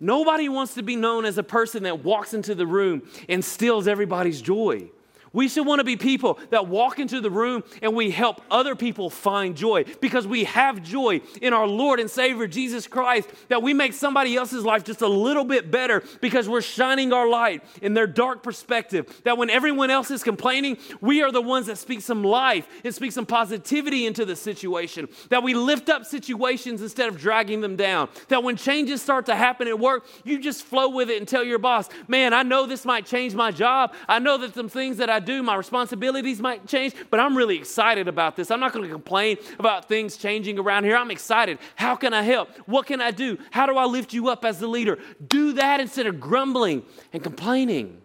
Nobody 0.00 0.48
wants 0.48 0.74
to 0.74 0.82
be 0.82 0.96
known 0.96 1.26
as 1.26 1.36
a 1.36 1.42
person 1.42 1.82
that 1.82 2.02
walks 2.02 2.32
into 2.32 2.54
the 2.54 2.66
room 2.66 3.02
and 3.28 3.44
steals 3.44 3.86
everybody's 3.86 4.40
joy. 4.40 4.90
We 5.32 5.48
should 5.48 5.66
want 5.66 5.78
to 5.78 5.84
be 5.84 5.96
people 5.96 6.40
that 6.50 6.66
walk 6.66 6.98
into 6.98 7.20
the 7.20 7.30
room 7.30 7.62
and 7.82 7.94
we 7.94 8.10
help 8.10 8.42
other 8.50 8.74
people 8.74 9.10
find 9.10 9.56
joy 9.56 9.84
because 10.00 10.26
we 10.26 10.44
have 10.44 10.82
joy 10.82 11.20
in 11.40 11.52
our 11.52 11.68
Lord 11.68 12.00
and 12.00 12.10
Savior 12.10 12.48
Jesus 12.48 12.88
Christ, 12.88 13.28
that 13.48 13.62
we 13.62 13.72
make 13.72 13.92
somebody 13.92 14.36
else's 14.36 14.64
life 14.64 14.82
just 14.82 15.02
a 15.02 15.08
little 15.08 15.44
bit 15.44 15.70
better 15.70 16.02
because 16.20 16.48
we're 16.48 16.60
shining 16.60 17.12
our 17.12 17.28
light 17.28 17.62
in 17.80 17.94
their 17.94 18.08
dark 18.08 18.42
perspective. 18.42 19.20
That 19.24 19.38
when 19.38 19.50
everyone 19.50 19.90
else 19.90 20.10
is 20.10 20.24
complaining, 20.24 20.78
we 21.00 21.22
are 21.22 21.30
the 21.30 21.40
ones 21.40 21.66
that 21.66 21.78
speak 21.78 22.00
some 22.00 22.24
life 22.24 22.66
and 22.84 22.92
speak 22.92 23.12
some 23.12 23.26
positivity 23.26 24.06
into 24.06 24.24
the 24.24 24.34
situation. 24.34 25.08
That 25.28 25.44
we 25.44 25.54
lift 25.54 25.88
up 25.88 26.06
situations 26.06 26.82
instead 26.82 27.08
of 27.08 27.18
dragging 27.18 27.60
them 27.60 27.76
down. 27.76 28.08
That 28.28 28.42
when 28.42 28.56
changes 28.56 29.00
start 29.00 29.26
to 29.26 29.36
happen 29.36 29.68
at 29.68 29.78
work, 29.78 30.06
you 30.24 30.40
just 30.40 30.64
flow 30.64 30.88
with 30.88 31.08
it 31.08 31.18
and 31.18 31.28
tell 31.28 31.44
your 31.44 31.58
boss, 31.58 31.88
man, 32.08 32.34
I 32.34 32.42
know 32.42 32.66
this 32.66 32.84
might 32.84 33.06
change 33.06 33.34
my 33.34 33.52
job. 33.52 33.94
I 34.08 34.18
know 34.18 34.36
that 34.38 34.54
some 34.54 34.68
things 34.68 34.96
that 34.96 35.08
I 35.08 35.19
do, 35.20 35.42
my 35.42 35.54
responsibilities 35.54 36.40
might 36.40 36.66
change, 36.66 36.94
but 37.10 37.20
I'm 37.20 37.36
really 37.36 37.56
excited 37.56 38.08
about 38.08 38.36
this. 38.36 38.50
I'm 38.50 38.60
not 38.60 38.72
going 38.72 38.84
to 38.84 38.90
complain 38.90 39.38
about 39.58 39.86
things 39.86 40.16
changing 40.16 40.58
around 40.58 40.84
here. 40.84 40.96
I'm 40.96 41.10
excited. 41.10 41.58
How 41.76 41.94
can 41.96 42.12
I 42.12 42.22
help? 42.22 42.50
What 42.66 42.86
can 42.86 43.00
I 43.00 43.10
do? 43.10 43.38
How 43.50 43.66
do 43.66 43.76
I 43.76 43.84
lift 43.84 44.12
you 44.12 44.28
up 44.28 44.44
as 44.44 44.58
the 44.58 44.66
leader? 44.66 44.98
Do 45.26 45.52
that 45.54 45.80
instead 45.80 46.06
of 46.06 46.20
grumbling 46.20 46.82
and 47.12 47.22
complaining. 47.22 48.00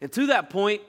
And 0.00 0.12
to 0.12 0.26
that 0.26 0.50
point, 0.50 0.82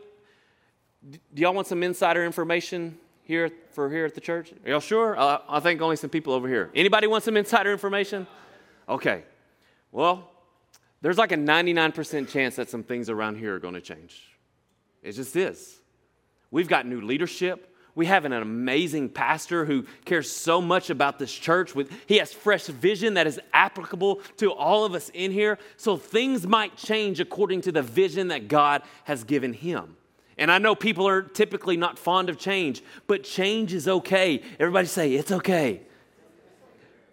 do 1.09 1.41
y'all 1.41 1.53
want 1.53 1.67
some 1.67 1.83
insider 1.83 2.25
information 2.25 2.97
here 3.24 3.50
for 3.71 3.89
here 3.89 4.05
at 4.05 4.15
the 4.15 4.21
church? 4.21 4.53
Are 4.65 4.69
y'all 4.69 4.79
sure? 4.79 5.17
Uh, 5.17 5.39
I 5.50 5.59
think 5.59 5.81
only 5.81 5.95
some 5.95 6.09
people 6.09 6.33
over 6.33 6.47
here. 6.47 6.69
Anybody 6.74 7.07
want 7.07 7.24
some 7.24 7.38
insider 7.38 7.71
information? 7.71 8.27
Okay. 8.88 9.24
Well, 9.91 10.29
there's 11.01 11.17
like 11.17 11.31
a 11.31 11.38
99% 11.38 12.29
chance 12.29 12.55
that 12.55 12.69
some 12.69 12.83
things 12.83 13.09
around 13.09 13.38
here 13.38 13.55
are 13.55 13.59
going 13.59 13.75
to 13.75 13.81
change. 13.81 14.37
It 15.01 15.13
just 15.13 15.36
is. 15.36 15.77
We've 16.51 16.67
got 16.67 16.86
new 16.86 17.01
leadership. 17.01 17.73
We 17.95 18.05
have 18.05 18.25
an 18.25 18.33
amazing 18.33 19.10
pastor 19.10 19.65
who 19.65 19.86
cares 20.05 20.29
so 20.29 20.62
much 20.62 20.91
about 20.91 21.17
this 21.17 21.33
church. 21.33 21.73
With, 21.73 21.91
he 22.05 22.17
has 22.17 22.31
fresh 22.31 22.67
vision 22.67 23.15
that 23.15 23.25
is 23.25 23.39
applicable 23.53 24.21
to 24.38 24.51
all 24.51 24.86
of 24.86 24.93
us 24.93 25.10
in 25.15 25.31
here. 25.31 25.57
So 25.77 25.97
things 25.97 26.45
might 26.45 26.77
change 26.77 27.19
according 27.19 27.62
to 27.62 27.71
the 27.71 27.81
vision 27.81 28.27
that 28.27 28.47
God 28.47 28.83
has 29.05 29.23
given 29.23 29.51
him. 29.51 29.97
And 30.38 30.51
I 30.51 30.60
know 30.60 30.75
people 30.75 31.07
are 31.07 31.23
typically 31.23 31.75
not 31.75 31.97
fond 31.97 32.29
of 32.29 32.38
change, 32.38 32.83
but 33.07 33.23
change 33.23 33.73
is 33.73 33.88
okay. 33.88 34.43
Everybody 34.60 34.88
say, 34.88 35.13
it's 35.15 35.31
okay. 35.31 35.81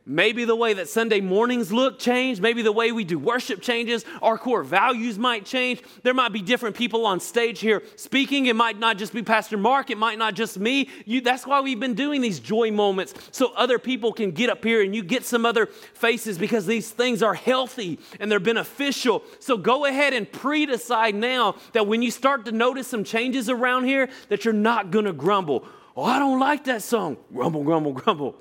Maybe 0.06 0.44
the 0.44 0.54
way 0.54 0.74
that 0.74 0.90
Sunday 0.90 1.22
mornings 1.22 1.72
look 1.72 1.98
change. 1.98 2.38
Maybe 2.38 2.60
the 2.60 2.72
way 2.72 2.92
we 2.92 3.04
do 3.04 3.18
worship 3.18 3.62
changes. 3.62 4.04
Our 4.20 4.36
core 4.36 4.62
values 4.62 5.18
might 5.18 5.46
change. 5.46 5.82
There 6.02 6.12
might 6.12 6.30
be 6.30 6.42
different 6.42 6.76
people 6.76 7.06
on 7.06 7.20
stage 7.20 7.60
here 7.60 7.82
speaking. 7.96 8.44
It 8.44 8.54
might 8.54 8.78
not 8.78 8.98
just 8.98 9.14
be 9.14 9.22
Pastor 9.22 9.56
Mark. 9.56 9.88
It 9.88 9.96
might 9.96 10.18
not 10.18 10.34
just 10.34 10.58
me. 10.58 10.90
You, 11.06 11.22
that's 11.22 11.46
why 11.46 11.62
we've 11.62 11.80
been 11.80 11.94
doing 11.94 12.20
these 12.20 12.38
joy 12.38 12.70
moments 12.70 13.14
so 13.30 13.54
other 13.54 13.78
people 13.78 14.12
can 14.12 14.32
get 14.32 14.50
up 14.50 14.62
here 14.62 14.82
and 14.82 14.94
you 14.94 15.02
get 15.02 15.24
some 15.24 15.46
other 15.46 15.66
faces 15.66 16.36
because 16.36 16.66
these 16.66 16.90
things 16.90 17.22
are 17.22 17.34
healthy 17.34 17.98
and 18.20 18.30
they're 18.30 18.38
beneficial. 18.40 19.24
So 19.38 19.56
go 19.56 19.86
ahead 19.86 20.12
and 20.12 20.30
pre 20.30 20.66
decide 20.66 21.14
now 21.14 21.56
that 21.72 21.86
when 21.86 22.02
you 22.02 22.10
start 22.10 22.44
to 22.44 22.52
notice 22.52 22.88
some 22.88 23.04
changes 23.04 23.48
around 23.48 23.84
here, 23.84 24.10
that 24.28 24.44
you're 24.44 24.52
not 24.52 24.90
going 24.90 25.06
to 25.06 25.14
grumble. 25.14 25.64
Oh, 25.96 26.04
I 26.04 26.18
don't 26.18 26.40
like 26.40 26.64
that 26.64 26.82
song. 26.82 27.16
Grumble, 27.32 27.62
grumble, 27.62 27.92
grumble. 27.92 28.36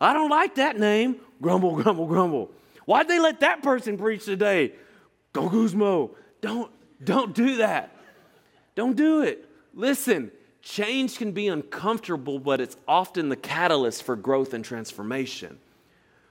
I 0.00 0.12
don't 0.12 0.30
like 0.30 0.56
that 0.56 0.78
name. 0.78 1.16
Grumble, 1.40 1.76
grumble, 1.82 2.06
grumble. 2.06 2.50
Why'd 2.84 3.08
they 3.08 3.18
let 3.18 3.40
that 3.40 3.62
person 3.62 3.98
preach 3.98 4.24
today? 4.24 4.72
Go 5.32 5.48
Guzmo. 5.48 6.10
Don't, 6.40 6.70
don't 7.02 7.34
do 7.34 7.56
that. 7.56 7.94
Don't 8.74 8.96
do 8.96 9.22
it. 9.22 9.44
Listen, 9.74 10.30
change 10.62 11.18
can 11.18 11.32
be 11.32 11.48
uncomfortable, 11.48 12.38
but 12.38 12.60
it's 12.60 12.76
often 12.86 13.28
the 13.28 13.36
catalyst 13.36 14.02
for 14.02 14.16
growth 14.16 14.54
and 14.54 14.64
transformation. 14.64 15.58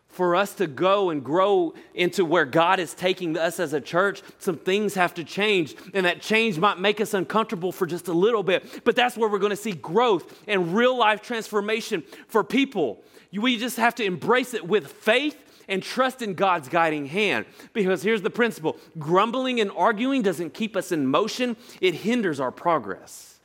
For 0.08 0.36
us 0.36 0.56
to 0.56 0.66
go 0.66 1.10
and 1.10 1.24
grow 1.24 1.76
into 1.94 2.26
where 2.26 2.46
God 2.46 2.80
is 2.80 2.94
taking 2.94 3.38
us 3.38 3.60
as 3.60 3.74
a 3.74 3.82
church, 3.82 4.24
some 4.40 4.58
things 4.58 4.96
have 4.96 5.14
to 5.16 5.24
change. 5.24 5.76
And 5.94 6.06
that 6.06 6.22
change 6.22 6.58
might 6.58 6.80
make 6.80 7.00
us 7.00 7.14
uncomfortable 7.14 7.72
for 7.72 7.86
just 7.86 8.08
a 8.08 8.14
little 8.14 8.42
bit. 8.42 8.84
But 8.84 8.96
that's 8.96 9.16
where 9.16 9.30
we're 9.30 9.38
going 9.38 9.52
to 9.52 9.56
see 9.56 9.74
growth 9.74 10.42
and 10.48 10.74
real 10.76 10.98
life 10.98 11.22
transformation 11.22 12.04
for 12.30 12.44
people. 12.44 13.04
We 13.32 13.58
just 13.58 13.78
have 13.78 13.96
to 13.96 14.04
embrace 14.04 14.54
it 14.54 14.68
with 14.68 14.88
faith 14.88 15.38
and 15.68 15.84
trust 15.84 16.22
in 16.22 16.34
God's 16.34 16.70
guiding 16.70 17.06
hand. 17.06 17.46
Because 17.74 18.02
here's 18.02 18.22
the 18.22 18.30
principle 18.30 18.78
grumbling 18.98 19.60
and 19.60 19.72
arguing 19.72 20.22
doesn't 20.22 20.54
keep 20.54 20.76
us 20.76 20.92
in 20.92 21.06
motion, 21.08 21.58
it 21.82 21.94
hinders 21.94 22.40
our 22.40 22.52
progress. 22.52 23.40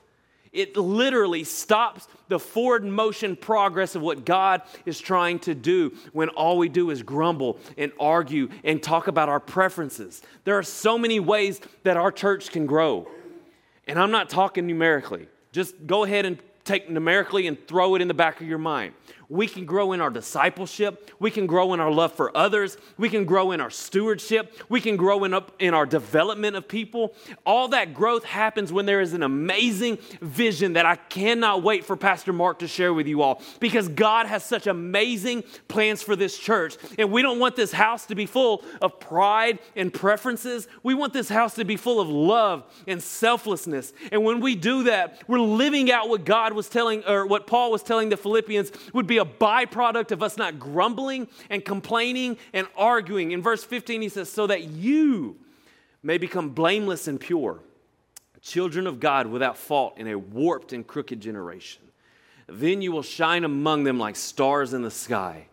It 0.53 0.77
literally 0.77 1.45
stops 1.45 2.07
the 2.29 2.39
forward 2.39 2.85
motion 2.85 3.37
progress 3.37 3.95
of 3.95 4.03
what 4.03 4.27
God 4.27 4.61
is 4.85 5.01
trying 5.01 5.39
to 5.41 5.55
do 5.55 5.97
when 6.13 6.29
all 6.29 6.59
we 6.59 6.69
do 6.69 6.91
is 6.91 7.03
grumble 7.03 7.59
and 7.79 7.91
argue 7.99 8.51
and 8.63 8.83
talk 8.83 9.07
about 9.07 9.31
our 9.31 9.41
preferences. 9.41 10.21
There 10.45 10.59
are 10.59 10.63
so 10.63 10.99
many 10.99 11.21
ways 11.21 11.61
that 11.85 11.97
our 11.97 12.13
church 12.13 12.51
can 12.51 12.67
grow. 12.67 13.09
And 13.87 13.99
I'm 13.99 14.11
not 14.11 14.29
talking 14.29 14.67
numerically. 14.67 15.27
Just 15.53 15.87
go 15.87 16.05
ahead 16.05 16.27
and 16.27 16.39
take 16.65 16.89
numerically 16.89 17.47
and 17.47 17.67
throw 17.67 17.95
it 17.95 18.03
in 18.03 18.09
the 18.09 18.15
back 18.15 18.41
of 18.43 18.47
your 18.47 18.59
mind. 18.59 18.93
We 19.29 19.47
can 19.47 19.65
grow 19.65 19.93
in 19.93 20.01
our 20.01 20.11
discipleship. 20.11 21.11
We 21.19 21.31
can 21.31 21.47
grow 21.47 21.73
in 21.75 21.81
our 21.81 21.91
love 21.91 22.13
for 22.13 22.37
others. 22.37 22.77
We 22.99 23.09
can 23.09 23.25
grow 23.25 23.53
in 23.53 23.61
our 23.61 23.71
stewardship. 23.71 24.55
We 24.69 24.81
can 24.81 24.97
grow 24.97 25.25
in, 25.25 25.33
up, 25.33 25.53
in 25.59 25.75
our 25.75 25.87
development 25.87 26.57
of 26.57 26.69
people. 26.69 27.15
All 27.47 27.69
that 27.69 27.95
growth 27.95 28.25
happens 28.25 28.73
when 28.73 28.87
there 28.87 29.01
is 29.01 29.13
an 29.13 29.23
amazing 29.23 29.99
vision 30.21 30.75
that 30.75 30.87
I 30.87 30.97
cannot 30.97 31.63
wait 31.63 31.85
for 31.85 31.97
Pastor 31.97 32.33
Mark 32.33 32.59
to 32.59 32.69
share 32.69 32.93
with 32.93 33.07
you 33.07 33.23
all 33.23 33.43
because 33.61 33.89
God 33.89 34.27
has 34.27 34.45
such 34.45 34.67
amazing 34.67 35.45
plans 35.69 36.03
for 36.03 36.17
this 36.17 36.39
church. 36.39 36.77
And 36.99 37.11
we 37.11 37.23
don't 37.23 37.39
want 37.39 37.57
this 37.57 37.73
house 37.73 38.07
to 38.07 38.15
be 38.15 38.27
full 38.27 38.65
of 38.81 39.01
pride 39.01 39.59
and 39.77 39.93
preferences. 39.93 40.69
We 40.83 40.95
want 40.95 41.13
this 41.13 41.29
house 41.29 41.55
to 41.55 41.65
be 41.65 41.77
full 41.77 42.01
of 42.01 42.09
love 42.09 42.65
and 42.87 43.03
selflessness. 43.03 43.93
And 44.11 44.25
when 44.25 44.41
we 44.41 44.55
do 44.55 44.85
that, 44.85 45.23
we're 45.27 45.41
living 45.41 45.91
out 45.91 46.09
what 46.09 46.25
God 46.25 46.53
was 46.53 46.69
telling, 46.69 47.05
or 47.07 47.27
what 47.27 47.47
Paul 47.47 47.71
was 47.71 47.83
telling 47.83 48.09
the 48.09 48.17
Philippians 48.17 48.73
would 48.93 49.07
be 49.07 49.19
a 49.23 49.25
byproduct 49.25 50.11
of 50.11 50.23
us 50.23 50.37
not 50.37 50.59
grumbling 50.59 51.29
and 51.49 51.65
complaining 51.65 52.37
and 52.53 52.67
arguing. 52.77 53.31
In 53.31 53.41
verse 53.41 53.63
15, 53.63 54.03
he 54.03 54.09
says, 54.09 54.29
So 54.29 54.49
that 54.49 54.65
you 54.65 55.37
may 56.03 56.19
become 56.19 56.51
blameless 56.51 57.07
and 57.07 57.21
pure, 57.21 57.61
children 58.41 58.89
of 58.89 58.99
God 58.99 59.29
without 59.29 59.57
fault 59.57 59.97
in 59.97 60.09
a 60.09 60.19
warped 60.19 60.73
and 60.73 60.85
crooked 60.85 61.21
generation. 61.21 61.83
Then 62.49 62.83
you 62.83 62.91
will 62.91 63.03
shine 63.03 63.45
among 63.45 63.85
them 63.85 63.99
like 63.99 64.17
stars 64.17 64.75
in 64.75 64.83
the 64.83 64.91
sky 64.91 65.47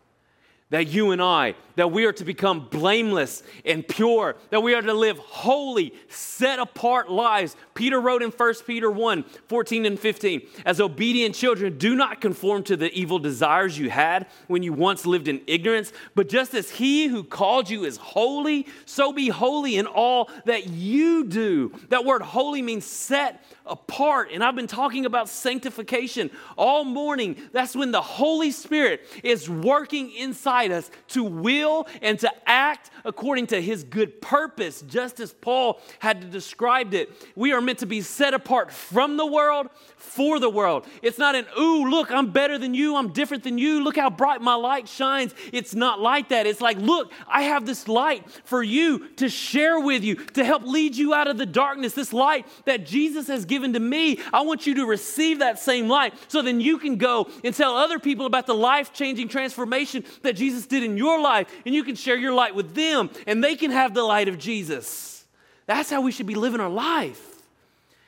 that 0.72 0.88
you 0.88 1.12
and 1.12 1.22
I, 1.22 1.56
that 1.76 1.92
we 1.92 2.06
are 2.06 2.14
to 2.14 2.24
become 2.24 2.68
blameless 2.70 3.42
and 3.66 3.88
pure, 3.88 4.36
that 4.52 4.62
we 4.62 4.76
are 4.76 4.82
to 4.82 4.94
live 4.94 5.18
holy, 5.18 5.94
set 6.10 6.60
apart 6.60 7.10
lives. 7.10 7.56
Peter 7.74 8.00
wrote 8.00 8.22
in 8.22 8.30
1 8.30 8.54
Peter 8.68 8.92
1 8.92 9.24
14 9.48 9.86
and 9.86 10.00
15, 10.00 10.42
as 10.66 10.80
obedient 10.80 11.34
children, 11.34 11.78
do 11.78 11.96
not 11.96 12.22
conform 12.22 12.62
to 12.64 12.78
the 12.78 12.92
evil 12.94 13.18
desires 13.18 13.80
you 13.80 13.90
had 13.90 14.28
when 14.48 14.62
you 14.62 14.72
once 14.72 15.08
lived 15.08 15.28
in 15.28 15.42
ignorance, 15.48 15.92
but 16.14 16.30
just 16.30 16.54
as 16.54 16.70
he 16.70 17.08
who 17.08 17.24
called 17.24 17.70
you 17.70 17.84
is 17.84 17.98
holy, 17.98 18.68
so 18.86 19.12
be 19.12 19.30
holy 19.30 19.76
in 19.76 19.88
all 19.88 20.30
that 20.46 20.68
you 20.68 21.24
do. 21.24 21.72
That 21.90 22.06
word 22.06 22.22
holy 22.22 22.62
means 22.62 22.86
set 22.86 23.44
apart. 23.66 24.30
And 24.32 24.44
I've 24.44 24.56
been 24.56 24.68
talking 24.68 25.06
about 25.06 25.30
sanctification 25.30 26.30
all 26.58 26.84
morning. 26.84 27.38
That's 27.54 27.76
when 27.76 27.92
the 27.92 28.02
Holy 28.02 28.52
Spirit 28.52 29.02
is 29.24 29.50
working 29.50 30.12
inside 30.12 30.59
us 30.68 30.92
to 31.10 31.24
will 31.24 31.88
and 32.02 32.20
to 32.20 32.32
act 32.46 32.92
according 33.06 33.48
to 33.48 33.62
his 33.62 33.84
good 33.84 34.22
purpose, 34.22 34.82
just 34.82 35.20
as 35.20 35.34
Paul 35.34 35.80
had 36.00 36.32
described 36.32 36.94
it. 36.94 37.10
We 37.36 37.54
are 37.54 37.62
meant 37.62 37.80
to 37.80 37.86
be 37.86 38.02
set 38.02 38.34
apart 38.34 38.72
from 38.72 39.18
the 39.18 39.26
world 39.26 39.70
for 39.96 40.40
the 40.40 40.50
world. 40.50 40.86
It's 41.02 41.18
not 41.18 41.36
an, 41.36 41.46
ooh, 41.60 41.90
look, 41.90 42.12
I'm 42.12 42.32
better 42.32 42.58
than 42.58 42.74
you, 42.74 42.96
I'm 42.96 43.14
different 43.14 43.44
than 43.44 43.58
you, 43.58 43.84
look 43.84 43.96
how 43.96 44.10
bright 44.10 44.42
my 44.42 44.56
light 44.56 44.88
shines. 44.88 45.34
It's 45.54 45.76
not 45.76 46.00
like 46.00 46.30
that. 46.30 46.48
It's 46.48 46.62
like, 46.62 46.78
look, 46.78 47.12
I 47.28 47.44
have 47.44 47.66
this 47.66 47.88
light 47.88 48.30
for 48.44 48.64
you 48.64 49.08
to 49.16 49.30
share 49.30 49.80
with 49.80 50.04
you, 50.04 50.16
to 50.16 50.44
help 50.44 50.64
lead 50.64 50.96
you 50.96 51.14
out 51.14 51.28
of 51.28 51.38
the 51.38 51.46
darkness. 51.46 51.94
This 51.94 52.14
light 52.14 52.48
that 52.66 52.86
Jesus 52.86 53.28
has 53.28 53.46
given 53.46 53.74
to 53.74 53.80
me, 53.80 54.20
I 54.34 54.42
want 54.42 54.66
you 54.66 54.76
to 54.76 54.86
receive 54.86 55.40
that 55.40 55.60
same 55.60 55.88
light 55.88 56.14
so 56.28 56.42
then 56.42 56.60
you 56.60 56.78
can 56.78 56.98
go 56.98 57.30
and 57.44 57.54
tell 57.54 57.76
other 57.76 58.00
people 58.00 58.26
about 58.26 58.48
the 58.48 58.56
life 58.56 58.94
changing 58.94 59.28
transformation 59.28 60.04
that 60.24 60.36
Jesus 60.36 60.49
did 60.68 60.84
in 60.84 60.98
your 60.98 61.20
life, 61.20 61.48
and 61.66 61.74
you 61.74 61.84
can 61.84 61.96
share 61.96 62.18
your 62.18 62.34
light 62.34 62.56
with 62.56 62.76
them, 62.76 63.10
and 63.28 63.44
they 63.44 63.56
can 63.56 63.72
have 63.72 63.94
the 63.94 64.04
light 64.04 64.28
of 64.28 64.38
Jesus. 64.38 65.26
That's 65.66 65.90
how 65.90 66.02
we 66.02 66.12
should 66.12 66.28
be 66.28 66.36
living 66.36 66.62
our 66.62 66.70
life. 66.70 67.26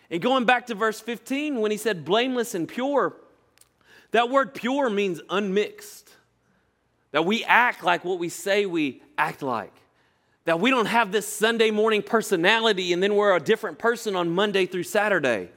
And 0.09 0.21
going 0.21 0.45
back 0.45 0.67
to 0.67 0.75
verse 0.75 0.99
15, 0.99 1.59
when 1.59 1.71
he 1.71 1.77
said 1.77 2.03
blameless 2.03 2.53
and 2.53 2.67
pure, 2.67 3.15
that 4.11 4.29
word 4.29 4.53
pure 4.53 4.89
means 4.89 5.21
unmixed. 5.29 6.09
That 7.11 7.25
we 7.25 7.43
act 7.43 7.83
like 7.83 8.05
what 8.05 8.19
we 8.19 8.29
say 8.29 8.65
we 8.65 9.01
act 9.17 9.41
like. 9.41 9.73
That 10.45 10.59
we 10.59 10.69
don't 10.69 10.85
have 10.85 11.11
this 11.11 11.27
Sunday 11.27 11.71
morning 11.71 12.01
personality 12.01 12.93
and 12.93 13.01
then 13.01 13.15
we're 13.15 13.35
a 13.35 13.39
different 13.39 13.79
person 13.79 14.15
on 14.15 14.29
Monday 14.29 14.65
through 14.65 14.83
Saturday. 14.83 15.49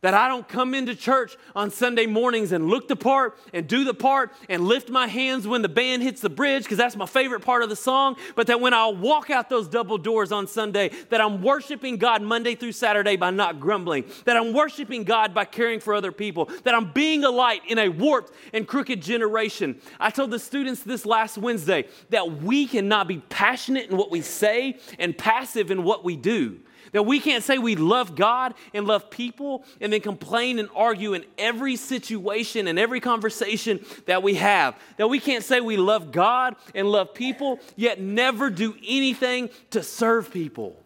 That 0.00 0.14
I 0.14 0.28
don't 0.28 0.46
come 0.46 0.74
into 0.74 0.94
church 0.94 1.36
on 1.56 1.72
Sunday 1.72 2.06
mornings 2.06 2.52
and 2.52 2.68
look 2.68 2.86
the 2.86 2.94
part 2.94 3.36
and 3.52 3.66
do 3.66 3.82
the 3.82 3.94
part 3.94 4.32
and 4.48 4.62
lift 4.62 4.90
my 4.90 5.08
hands 5.08 5.44
when 5.44 5.60
the 5.60 5.68
band 5.68 6.04
hits 6.04 6.20
the 6.20 6.30
bridge 6.30 6.62
because 6.62 6.78
that's 6.78 6.94
my 6.94 7.06
favorite 7.06 7.40
part 7.40 7.64
of 7.64 7.68
the 7.68 7.74
song. 7.74 8.16
But 8.36 8.46
that 8.46 8.60
when 8.60 8.72
I 8.72 8.86
walk 8.86 9.28
out 9.28 9.50
those 9.50 9.66
double 9.66 9.98
doors 9.98 10.30
on 10.30 10.46
Sunday, 10.46 10.92
that 11.10 11.20
I'm 11.20 11.42
worshiping 11.42 11.96
God 11.96 12.22
Monday 12.22 12.54
through 12.54 12.72
Saturday 12.72 13.16
by 13.16 13.30
not 13.30 13.58
grumbling. 13.58 14.04
That 14.24 14.36
I'm 14.36 14.52
worshiping 14.52 15.02
God 15.02 15.34
by 15.34 15.44
caring 15.44 15.80
for 15.80 15.94
other 15.94 16.12
people. 16.12 16.48
That 16.62 16.76
I'm 16.76 16.92
being 16.92 17.24
a 17.24 17.30
light 17.30 17.62
in 17.66 17.78
a 17.78 17.88
warped 17.88 18.32
and 18.52 18.68
crooked 18.68 19.02
generation. 19.02 19.80
I 19.98 20.10
told 20.10 20.30
the 20.30 20.38
students 20.38 20.84
this 20.84 21.06
last 21.06 21.38
Wednesday 21.38 21.86
that 22.10 22.40
we 22.40 22.68
cannot 22.68 23.08
be 23.08 23.18
passionate 23.30 23.90
in 23.90 23.96
what 23.96 24.12
we 24.12 24.20
say 24.20 24.78
and 25.00 25.18
passive 25.18 25.72
in 25.72 25.82
what 25.82 26.04
we 26.04 26.14
do. 26.14 26.60
That 26.92 27.04
we 27.04 27.20
can't 27.20 27.44
say 27.44 27.58
we 27.58 27.76
love 27.76 28.14
God 28.14 28.54
and 28.74 28.86
love 28.86 29.10
people 29.10 29.64
and 29.80 29.92
then 29.92 30.00
complain 30.00 30.58
and 30.58 30.68
argue 30.74 31.14
in 31.14 31.24
every 31.36 31.76
situation 31.76 32.66
and 32.66 32.78
every 32.78 33.00
conversation 33.00 33.84
that 34.06 34.22
we 34.22 34.34
have. 34.34 34.78
That 34.96 35.08
we 35.08 35.20
can't 35.20 35.44
say 35.44 35.60
we 35.60 35.76
love 35.76 36.12
God 36.12 36.56
and 36.74 36.90
love 36.90 37.14
people, 37.14 37.60
yet 37.76 38.00
never 38.00 38.50
do 38.50 38.74
anything 38.86 39.50
to 39.70 39.82
serve 39.82 40.32
people. 40.32 40.76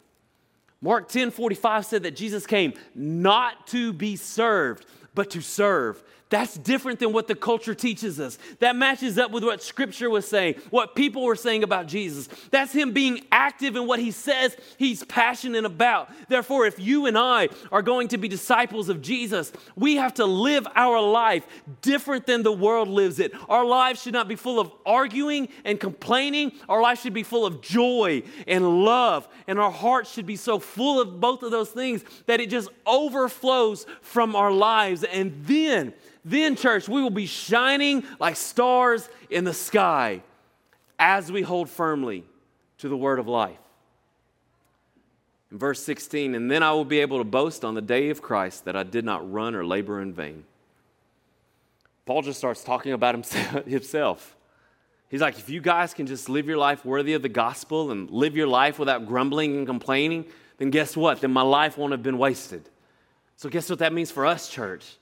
Mark 0.80 1.08
10 1.08 1.30
45 1.30 1.86
said 1.86 2.02
that 2.02 2.16
Jesus 2.16 2.46
came 2.46 2.74
not 2.94 3.66
to 3.68 3.92
be 3.92 4.16
served, 4.16 4.84
but 5.14 5.30
to 5.30 5.40
serve 5.40 6.02
that's 6.32 6.54
different 6.54 6.98
than 6.98 7.12
what 7.12 7.28
the 7.28 7.34
culture 7.34 7.74
teaches 7.74 8.18
us. 8.18 8.38
That 8.60 8.74
matches 8.74 9.18
up 9.18 9.32
with 9.32 9.44
what 9.44 9.62
scripture 9.62 10.08
was 10.08 10.26
saying, 10.26 10.54
what 10.70 10.94
people 10.94 11.24
were 11.24 11.36
saying 11.36 11.62
about 11.62 11.86
Jesus. 11.86 12.26
That's 12.50 12.72
him 12.72 12.92
being 12.92 13.26
active 13.30 13.76
in 13.76 13.86
what 13.86 13.98
he 13.98 14.10
says 14.10 14.56
he's 14.78 15.04
passionate 15.04 15.66
about. 15.66 16.10
Therefore, 16.30 16.64
if 16.64 16.78
you 16.78 17.04
and 17.04 17.18
I 17.18 17.50
are 17.70 17.82
going 17.82 18.08
to 18.08 18.16
be 18.16 18.28
disciples 18.28 18.88
of 18.88 19.02
Jesus, 19.02 19.52
we 19.76 19.96
have 19.96 20.14
to 20.14 20.24
live 20.24 20.66
our 20.74 21.02
life 21.02 21.46
different 21.82 22.26
than 22.26 22.42
the 22.42 22.50
world 22.50 22.88
lives 22.88 23.18
it. 23.18 23.34
Our 23.50 23.66
lives 23.66 24.02
should 24.02 24.14
not 24.14 24.26
be 24.26 24.36
full 24.36 24.58
of 24.58 24.72
arguing 24.86 25.50
and 25.66 25.78
complaining. 25.78 26.52
Our 26.66 26.80
life 26.80 27.02
should 27.02 27.12
be 27.12 27.24
full 27.24 27.44
of 27.44 27.60
joy 27.60 28.22
and 28.46 28.84
love. 28.84 29.28
And 29.46 29.60
our 29.60 29.70
hearts 29.70 30.10
should 30.10 30.24
be 30.24 30.36
so 30.36 30.58
full 30.58 30.98
of 30.98 31.20
both 31.20 31.42
of 31.42 31.50
those 31.50 31.68
things 31.68 32.02
that 32.24 32.40
it 32.40 32.48
just 32.48 32.70
overflows 32.86 33.84
from 34.00 34.34
our 34.34 34.50
lives. 34.50 35.04
And 35.04 35.34
then, 35.44 35.92
then, 36.24 36.54
church, 36.54 36.88
we 36.88 37.02
will 37.02 37.10
be 37.10 37.26
shining 37.26 38.04
like 38.20 38.36
stars 38.36 39.08
in 39.28 39.44
the 39.44 39.54
sky 39.54 40.22
as 40.98 41.32
we 41.32 41.42
hold 41.42 41.68
firmly 41.68 42.24
to 42.78 42.88
the 42.88 42.96
word 42.96 43.18
of 43.18 43.26
life. 43.26 43.58
In 45.50 45.58
verse 45.58 45.82
16, 45.82 46.34
and 46.34 46.50
then 46.50 46.62
I 46.62 46.72
will 46.72 46.84
be 46.84 47.00
able 47.00 47.18
to 47.18 47.24
boast 47.24 47.64
on 47.64 47.74
the 47.74 47.82
day 47.82 48.10
of 48.10 48.22
Christ 48.22 48.64
that 48.64 48.76
I 48.76 48.84
did 48.84 49.04
not 49.04 49.30
run 49.30 49.54
or 49.54 49.64
labor 49.64 50.00
in 50.00 50.12
vain. 50.12 50.44
Paul 52.06 52.22
just 52.22 52.38
starts 52.38 52.64
talking 52.64 52.92
about 52.92 53.14
himself. 53.66 54.36
He's 55.08 55.20
like, 55.20 55.38
if 55.38 55.50
you 55.50 55.60
guys 55.60 55.92
can 55.92 56.06
just 56.06 56.28
live 56.28 56.46
your 56.46 56.56
life 56.56 56.84
worthy 56.84 57.12
of 57.12 57.22
the 57.22 57.28
gospel 57.28 57.90
and 57.90 58.10
live 58.10 58.34
your 58.34 58.46
life 58.46 58.78
without 58.78 59.06
grumbling 59.06 59.58
and 59.58 59.66
complaining, 59.66 60.24
then 60.56 60.70
guess 60.70 60.96
what? 60.96 61.20
Then 61.20 61.32
my 61.32 61.42
life 61.42 61.76
won't 61.76 61.92
have 61.92 62.02
been 62.02 62.16
wasted. 62.16 62.68
So, 63.36 63.48
guess 63.48 63.68
what 63.68 63.80
that 63.80 63.92
means 63.92 64.10
for 64.10 64.24
us, 64.24 64.48
church? 64.48 64.96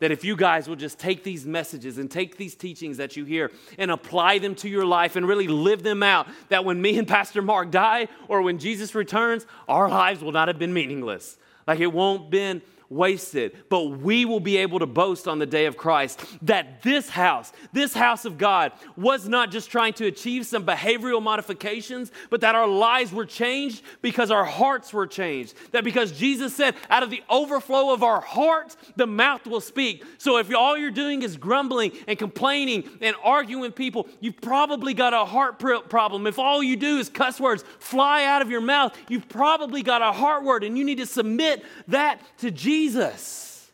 That 0.00 0.10
if 0.10 0.24
you 0.24 0.34
guys 0.34 0.68
will 0.68 0.76
just 0.76 0.98
take 0.98 1.22
these 1.22 1.46
messages 1.46 1.98
and 1.98 2.10
take 2.10 2.36
these 2.36 2.54
teachings 2.54 2.96
that 2.96 3.16
you 3.16 3.24
hear 3.24 3.50
and 3.78 3.90
apply 3.90 4.38
them 4.38 4.54
to 4.56 4.68
your 4.68 4.84
life 4.84 5.14
and 5.14 5.28
really 5.28 5.46
live 5.46 5.82
them 5.82 6.02
out, 6.02 6.26
that 6.48 6.64
when 6.64 6.82
me 6.82 6.98
and 6.98 7.06
Pastor 7.16 7.42
Mark 7.42 7.70
die 7.70 8.08
or 8.26 8.42
when 8.42 8.58
Jesus 8.58 8.94
returns, 8.94 9.46
our 9.68 9.88
lives 9.88 10.22
will 10.22 10.32
not 10.32 10.48
have 10.48 10.58
been 10.58 10.72
meaningless. 10.72 11.38
Like 11.66 11.80
it 11.80 11.92
won't 11.92 12.30
been 12.30 12.62
wasted, 12.90 13.56
but 13.68 13.84
we 13.84 14.24
will 14.24 14.40
be 14.40 14.56
able 14.56 14.80
to 14.80 14.86
boast 14.86 15.28
on 15.28 15.38
the 15.38 15.46
day 15.46 15.66
of 15.66 15.76
Christ 15.76 16.20
that 16.42 16.82
this 16.82 17.08
house, 17.08 17.52
this 17.72 17.94
house 17.94 18.24
of 18.24 18.36
God, 18.36 18.72
was 18.96 19.28
not 19.28 19.52
just 19.52 19.70
trying 19.70 19.92
to 19.94 20.06
achieve 20.06 20.44
some 20.44 20.66
behavioral 20.66 21.22
modifications, 21.22 22.10
but 22.30 22.40
that 22.40 22.56
our 22.56 22.66
lives 22.66 23.12
were 23.12 23.24
changed 23.24 23.82
because 24.02 24.32
our 24.32 24.44
hearts 24.44 24.92
were 24.92 25.06
changed. 25.06 25.54
That 25.70 25.84
because 25.84 26.10
Jesus 26.10 26.54
said, 26.54 26.74
out 26.90 27.04
of 27.04 27.10
the 27.10 27.22
overflow 27.30 27.94
of 27.94 28.02
our 28.02 28.20
heart, 28.20 28.74
the 28.96 29.06
mouth 29.06 29.46
will 29.46 29.60
speak. 29.60 30.04
So 30.18 30.38
if 30.38 30.52
all 30.52 30.76
you're 30.76 30.90
doing 30.90 31.22
is 31.22 31.36
grumbling 31.36 31.92
and 32.08 32.18
complaining 32.18 32.88
and 33.00 33.14
arguing 33.22 33.62
with 33.62 33.76
people, 33.76 34.08
you've 34.18 34.40
probably 34.40 34.94
got 34.94 35.14
a 35.14 35.24
heart 35.24 35.60
problem. 35.60 36.26
If 36.26 36.40
all 36.40 36.60
you 36.60 36.74
do 36.74 36.98
is 36.98 37.08
cuss 37.08 37.38
words 37.38 37.64
fly 37.78 38.24
out 38.24 38.42
of 38.42 38.50
your 38.50 38.60
mouth, 38.60 38.96
you've 39.08 39.28
probably 39.28 39.84
got 39.84 40.02
a 40.02 40.10
heart 40.10 40.42
word 40.42 40.64
and 40.64 40.76
you 40.76 40.84
need 40.84 40.98
to 40.98 41.06
submit 41.06 41.64
that 41.86 42.20
to 42.38 42.50
Jesus. 42.50 42.79
Jesus. 42.80 43.70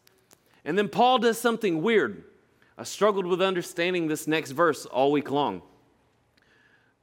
And 0.65 0.77
then 0.77 0.89
Paul 0.89 1.19
does 1.19 1.39
something 1.39 1.81
weird. 1.81 2.25
I 2.77 2.83
struggled 2.83 3.25
with 3.25 3.41
understanding 3.41 4.09
this 4.09 4.27
next 4.27 4.51
verse 4.51 4.85
all 4.85 5.13
week 5.13 5.31
long. 5.31 5.63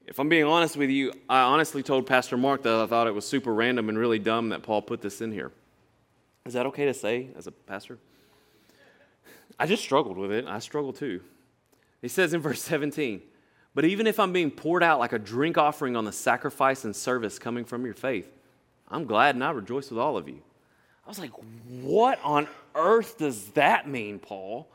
If 0.06 0.20
I'm 0.20 0.28
being 0.28 0.44
honest 0.44 0.76
with 0.76 0.89
you, 0.89 1.13
I 1.30 1.44
honestly 1.44 1.82
told 1.82 2.06
Pastor 2.06 2.36
Mark 2.36 2.63
that 2.63 2.76
I 2.76 2.86
thought 2.88 3.08
it 3.08 3.16
was 3.16 3.26
super 3.26 3.54
random 3.54 3.88
and 3.88 3.98
really 3.98 4.20
dumb 4.20 4.50
that 4.50 4.63
Paul 4.63 4.82
put 4.82 5.02
this 5.02 5.22
in 5.22 5.32
here. 5.32 5.54
Is 6.46 6.54
that 6.54 6.66
okay 6.66 6.86
to 6.86 6.94
say 6.94 7.30
as 7.38 7.48
a 7.48 7.52
pastor? 7.52 7.98
I 9.58 9.66
just 9.66 9.82
struggled 9.82 10.18
with 10.18 10.34
it. 10.34 10.46
I 10.46 10.60
struggle 10.60 10.92
too. 10.92 11.22
He 12.02 12.10
says 12.10 12.34
in 12.34 12.42
verse 12.42 12.62
17, 12.62 13.22
But 13.74 13.86
even 13.86 14.08
if 14.08 14.20
I'm 14.20 14.34
being 14.34 14.52
poured 14.52 14.84
out 14.84 15.00
like 15.00 15.13
a 15.13 15.20
drink 15.20 15.58
offering 15.58 15.96
on 15.96 16.04
the 16.04 16.12
sacrifice 16.12 16.84
and 16.84 16.94
service 16.94 17.39
coming 17.39 17.63
from 17.63 17.86
your 17.86 17.94
faith, 17.94 18.30
I'm 18.89 19.06
glad 19.06 19.36
and 19.36 19.44
I 19.44 19.52
rejoice 19.52 19.89
with 19.89 20.00
all 20.00 20.18
of 20.18 20.28
you. 20.28 20.42
I 21.06 21.10
was 21.10 21.20
like, 21.20 21.32
what 21.82 22.20
on 22.24 22.48
earth 22.76 23.18
does 23.18 23.48
that 23.52 23.88
mean, 23.88 24.20
Paul? 24.20 24.70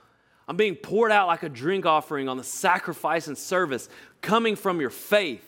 I'm 0.46 0.56
being 0.56 0.76
poured 0.76 1.12
out 1.12 1.26
like 1.26 1.42
a 1.42 1.48
drink 1.48 1.86
offering 1.86 2.28
on 2.28 2.36
the 2.36 2.44
sacrifice 2.44 3.28
and 3.28 3.36
service 3.36 3.88
coming 4.20 4.56
from 4.56 4.80
your 4.80 4.90
faith. 4.90 5.47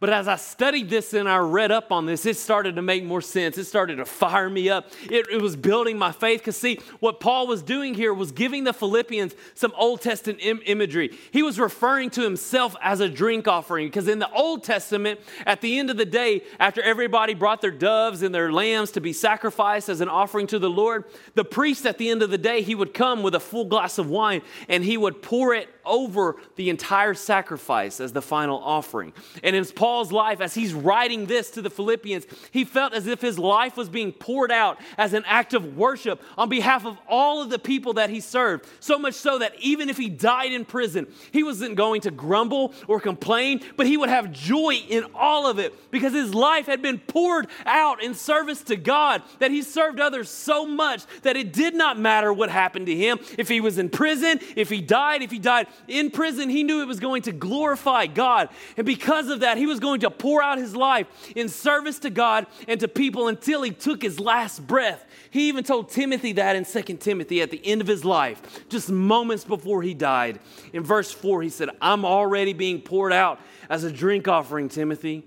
But 0.00 0.10
as 0.10 0.28
I 0.28 0.36
studied 0.36 0.90
this 0.90 1.12
and 1.12 1.28
I 1.28 1.38
read 1.38 1.72
up 1.72 1.90
on 1.90 2.06
this, 2.06 2.24
it 2.24 2.36
started 2.36 2.76
to 2.76 2.82
make 2.82 3.02
more 3.02 3.20
sense. 3.20 3.58
It 3.58 3.64
started 3.64 3.96
to 3.96 4.04
fire 4.04 4.48
me 4.48 4.68
up. 4.68 4.92
It, 5.10 5.26
it 5.28 5.42
was 5.42 5.56
building 5.56 5.98
my 5.98 6.12
faith. 6.12 6.40
Because, 6.40 6.56
see, 6.56 6.78
what 7.00 7.18
Paul 7.18 7.48
was 7.48 7.62
doing 7.62 7.94
here 7.94 8.14
was 8.14 8.30
giving 8.30 8.62
the 8.62 8.72
Philippians 8.72 9.34
some 9.54 9.72
Old 9.76 10.00
Testament 10.00 10.38
Im- 10.40 10.60
imagery. 10.66 11.18
He 11.32 11.42
was 11.42 11.58
referring 11.58 12.10
to 12.10 12.22
himself 12.22 12.76
as 12.80 13.00
a 13.00 13.08
drink 13.08 13.48
offering. 13.48 13.88
Because 13.88 14.06
in 14.06 14.20
the 14.20 14.30
Old 14.30 14.62
Testament, 14.62 15.18
at 15.44 15.62
the 15.62 15.80
end 15.80 15.90
of 15.90 15.96
the 15.96 16.06
day, 16.06 16.42
after 16.60 16.80
everybody 16.80 17.34
brought 17.34 17.60
their 17.60 17.72
doves 17.72 18.22
and 18.22 18.32
their 18.32 18.52
lambs 18.52 18.92
to 18.92 19.00
be 19.00 19.12
sacrificed 19.12 19.88
as 19.88 20.00
an 20.00 20.08
offering 20.08 20.46
to 20.46 20.60
the 20.60 20.70
Lord, 20.70 21.06
the 21.34 21.44
priest 21.44 21.84
at 21.86 21.98
the 21.98 22.08
end 22.08 22.22
of 22.22 22.30
the 22.30 22.38
day, 22.38 22.62
he 22.62 22.76
would 22.76 22.94
come 22.94 23.24
with 23.24 23.34
a 23.34 23.40
full 23.40 23.64
glass 23.64 23.98
of 23.98 24.08
wine 24.08 24.42
and 24.68 24.84
he 24.84 24.96
would 24.96 25.22
pour 25.22 25.54
it 25.54 25.68
over 25.88 26.36
the 26.56 26.70
entire 26.70 27.14
sacrifice 27.14 28.00
as 28.00 28.12
the 28.12 28.22
final 28.22 28.58
offering. 28.58 29.12
And 29.42 29.56
in 29.56 29.64
Paul's 29.64 30.12
life, 30.12 30.40
as 30.40 30.54
he's 30.54 30.74
writing 30.74 31.26
this 31.26 31.50
to 31.52 31.62
the 31.62 31.70
Philippians, 31.70 32.26
he 32.50 32.64
felt 32.64 32.92
as 32.92 33.06
if 33.06 33.20
his 33.20 33.38
life 33.38 33.76
was 33.76 33.88
being 33.88 34.12
poured 34.12 34.52
out 34.52 34.78
as 34.96 35.14
an 35.14 35.24
act 35.26 35.54
of 35.54 35.76
worship 35.76 36.22
on 36.36 36.48
behalf 36.48 36.84
of 36.84 36.98
all 37.08 37.42
of 37.42 37.50
the 37.50 37.58
people 37.58 37.94
that 37.94 38.10
he 38.10 38.20
served. 38.20 38.66
So 38.80 38.98
much 38.98 39.14
so 39.14 39.38
that 39.38 39.54
even 39.60 39.88
if 39.88 39.96
he 39.96 40.08
died 40.08 40.52
in 40.52 40.64
prison, 40.64 41.06
he 41.32 41.42
wasn't 41.42 41.76
going 41.76 42.02
to 42.02 42.10
grumble 42.10 42.74
or 42.86 43.00
complain, 43.00 43.60
but 43.76 43.86
he 43.86 43.96
would 43.96 44.10
have 44.10 44.30
joy 44.30 44.74
in 44.88 45.04
all 45.14 45.46
of 45.46 45.58
it 45.58 45.90
because 45.90 46.12
his 46.12 46.34
life 46.34 46.66
had 46.66 46.82
been 46.82 46.98
poured 46.98 47.48
out 47.64 48.02
in 48.02 48.14
service 48.14 48.62
to 48.64 48.76
God, 48.76 49.22
that 49.38 49.50
he 49.50 49.62
served 49.62 50.00
others 50.00 50.28
so 50.28 50.66
much 50.66 51.04
that 51.22 51.36
it 51.36 51.52
did 51.52 51.74
not 51.74 51.98
matter 51.98 52.32
what 52.32 52.50
happened 52.50 52.86
to 52.86 52.94
him. 52.94 53.18
If 53.38 53.48
he 53.48 53.60
was 53.60 53.78
in 53.78 53.88
prison, 53.88 54.40
if 54.56 54.68
he 54.68 54.80
died, 54.80 55.22
if 55.22 55.30
he 55.30 55.38
died 55.38 55.66
in 55.86 56.10
prison, 56.10 56.48
he 56.48 56.64
knew 56.64 56.82
it 56.82 56.88
was 56.88 57.00
going 57.00 57.22
to 57.22 57.32
glorify 57.32 58.06
God. 58.06 58.48
And 58.76 58.84
because 58.84 59.28
of 59.28 59.40
that, 59.40 59.56
he 59.56 59.66
was 59.66 59.80
going 59.80 60.00
to 60.00 60.10
pour 60.10 60.42
out 60.42 60.58
his 60.58 60.74
life 60.74 61.06
in 61.36 61.48
service 61.48 61.98
to 62.00 62.10
God 62.10 62.46
and 62.66 62.80
to 62.80 62.88
people 62.88 63.28
until 63.28 63.62
he 63.62 63.70
took 63.70 64.02
his 64.02 64.18
last 64.18 64.66
breath. 64.66 65.04
He 65.30 65.48
even 65.48 65.64
told 65.64 65.90
Timothy 65.90 66.32
that 66.32 66.56
in 66.56 66.64
2 66.64 66.82
Timothy 66.96 67.40
at 67.42 67.50
the 67.50 67.64
end 67.64 67.80
of 67.80 67.86
his 67.86 68.04
life, 68.04 68.68
just 68.68 68.90
moments 68.90 69.44
before 69.44 69.82
he 69.82 69.94
died. 69.94 70.40
In 70.72 70.82
verse 70.82 71.12
4, 71.12 71.42
he 71.42 71.48
said, 71.48 71.70
I'm 71.80 72.04
already 72.04 72.52
being 72.52 72.80
poured 72.80 73.12
out 73.12 73.40
as 73.70 73.84
a 73.84 73.92
drink 73.92 74.28
offering, 74.28 74.68
Timothy. 74.68 75.24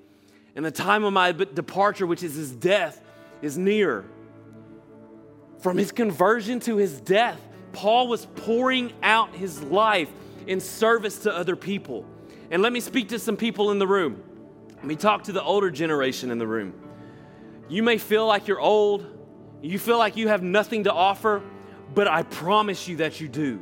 And 0.55 0.65
the 0.65 0.71
time 0.71 1.03
of 1.03 1.13
my 1.13 1.31
departure, 1.31 2.05
which 2.05 2.23
is 2.23 2.35
his 2.35 2.51
death, 2.51 3.01
is 3.41 3.57
near. 3.57 4.05
From 5.59 5.77
his 5.77 5.91
conversion 5.91 6.59
to 6.61 6.77
his 6.77 6.99
death, 6.99 7.39
Paul 7.71 8.07
was 8.07 8.25
pouring 8.35 8.91
out 9.01 9.33
his 9.35 9.61
life 9.63 10.09
in 10.47 10.59
service 10.59 11.19
to 11.19 11.35
other 11.35 11.55
people. 11.55 12.05
And 12.49 12.61
let 12.61 12.73
me 12.73 12.79
speak 12.79 13.09
to 13.09 13.19
some 13.19 13.37
people 13.37 13.71
in 13.71 13.79
the 13.79 13.87
room. 13.87 14.21
Let 14.75 14.85
me 14.85 14.95
talk 14.95 15.23
to 15.25 15.31
the 15.31 15.43
older 15.43 15.71
generation 15.71 16.31
in 16.31 16.37
the 16.37 16.47
room. 16.47 16.73
You 17.69 17.83
may 17.83 17.97
feel 17.97 18.27
like 18.27 18.47
you're 18.47 18.59
old, 18.59 19.05
you 19.61 19.79
feel 19.79 19.97
like 19.97 20.17
you 20.17 20.27
have 20.27 20.41
nothing 20.41 20.85
to 20.85 20.93
offer, 20.93 21.41
but 21.93 22.07
I 22.07 22.23
promise 22.23 22.87
you 22.87 22.97
that 22.97 23.21
you 23.21 23.27
do. 23.27 23.61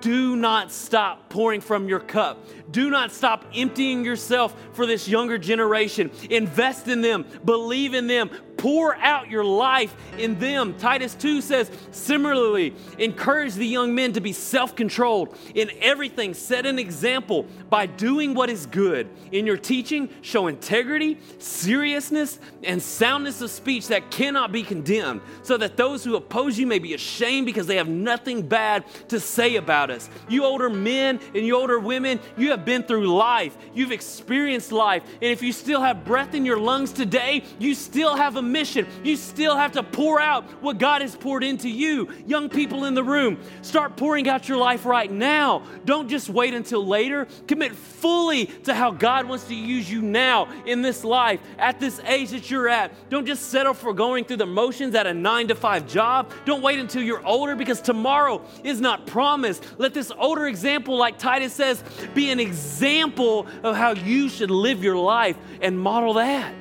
Do 0.00 0.34
not 0.36 0.72
stop 0.72 1.28
pouring 1.28 1.60
from 1.60 1.88
your 1.88 2.00
cup. 2.00 2.46
Do 2.70 2.90
not 2.90 3.12
stop 3.12 3.44
emptying 3.54 4.04
yourself 4.04 4.54
for 4.72 4.86
this 4.86 5.06
younger 5.06 5.36
generation. 5.36 6.10
Invest 6.30 6.88
in 6.88 7.02
them, 7.02 7.26
believe 7.44 7.92
in 7.92 8.06
them, 8.06 8.30
pour 8.60 8.94
out 8.96 9.30
your 9.30 9.42
life 9.42 9.96
in 10.18 10.38
them. 10.38 10.76
Titus 10.76 11.14
2 11.14 11.40
says, 11.40 11.70
similarly, 11.92 12.74
encourage 12.98 13.54
the 13.54 13.66
young 13.66 13.94
men 13.94 14.12
to 14.12 14.20
be 14.20 14.34
self 14.34 14.76
controlled 14.76 15.34
in 15.54 15.70
everything, 15.80 16.34
set 16.34 16.66
an 16.66 16.78
example 16.78 17.46
by 17.70 17.86
doing 17.86 18.34
what 18.34 18.50
is 18.50 18.66
good. 18.66 19.08
In 19.32 19.46
your 19.46 19.56
teaching, 19.56 20.10
show 20.20 20.46
integrity, 20.46 21.18
seriousness, 21.38 22.38
and 22.62 22.82
soundness 22.82 23.40
of 23.40 23.50
speech 23.50 23.88
that 23.88 24.10
cannot 24.10 24.52
be 24.52 24.62
condemned, 24.62 25.22
so 25.42 25.56
that 25.56 25.78
those 25.78 26.04
who 26.04 26.16
oppose 26.16 26.58
you 26.58 26.66
may 26.66 26.78
be 26.78 26.92
ashamed 26.92 27.46
because 27.46 27.66
they 27.66 27.76
have 27.76 27.88
nothing 27.88 28.42
bad 28.42 28.84
to 29.08 29.18
say 29.18 29.56
about 29.56 29.90
us. 29.90 30.10
You 30.28 30.44
older 30.44 30.68
men 30.68 31.18
and 31.34 31.46
you 31.46 31.56
older 31.56 31.78
women, 31.78 32.20
you 32.36 32.50
have 32.50 32.66
been 32.66 32.82
through 32.82 33.06
life, 33.06 33.56
you've 33.72 33.92
experienced 33.92 34.70
life, 34.70 35.02
and 35.14 35.32
if 35.32 35.40
you 35.40 35.54
still 35.54 35.80
have 35.80 36.04
breath 36.04 36.34
in 36.34 36.44
your 36.44 36.58
lungs 36.58 36.92
today, 36.92 37.42
you 37.58 37.74
still 37.74 38.16
have 38.16 38.36
a 38.36 38.49
mission. 38.52 38.86
You 39.02 39.16
still 39.16 39.56
have 39.56 39.72
to 39.72 39.82
pour 39.82 40.20
out 40.20 40.44
what 40.62 40.78
God 40.78 41.02
has 41.02 41.16
poured 41.16 41.44
into 41.44 41.68
you. 41.68 42.08
Young 42.26 42.48
people 42.48 42.84
in 42.84 42.94
the 42.94 43.04
room, 43.04 43.38
start 43.62 43.96
pouring 43.96 44.28
out 44.28 44.48
your 44.48 44.58
life 44.58 44.84
right 44.84 45.10
now. 45.10 45.62
Don't 45.84 46.08
just 46.08 46.28
wait 46.28 46.54
until 46.54 46.86
later. 46.86 47.26
Commit 47.46 47.74
fully 47.74 48.46
to 48.46 48.74
how 48.74 48.90
God 48.90 49.26
wants 49.26 49.44
to 49.44 49.54
use 49.54 49.90
you 49.90 50.02
now 50.02 50.48
in 50.66 50.82
this 50.82 51.04
life, 51.04 51.40
at 51.58 51.80
this 51.80 52.00
age 52.06 52.30
that 52.30 52.50
you're 52.50 52.68
at. 52.68 52.92
Don't 53.10 53.26
just 53.26 53.50
settle 53.50 53.74
for 53.74 53.92
going 53.92 54.24
through 54.24 54.38
the 54.38 54.46
motions 54.46 54.94
at 54.94 55.06
a 55.06 55.14
nine 55.14 55.48
to 55.48 55.54
five 55.54 55.86
job. 55.86 56.32
Don't 56.44 56.62
wait 56.62 56.78
until 56.78 57.02
you're 57.02 57.24
older 57.26 57.54
because 57.54 57.80
tomorrow 57.80 58.42
is 58.64 58.80
not 58.80 59.06
promised. 59.06 59.64
Let 59.78 59.94
this 59.94 60.10
older 60.18 60.46
example, 60.46 60.96
like 60.96 61.18
Titus 61.18 61.52
says, 61.52 61.82
be 62.14 62.30
an 62.30 62.40
example 62.40 63.46
of 63.62 63.76
how 63.76 63.92
you 63.92 64.28
should 64.28 64.50
live 64.50 64.82
your 64.82 64.96
life 64.96 65.36
and 65.60 65.78
model 65.78 66.14
that. 66.14 66.54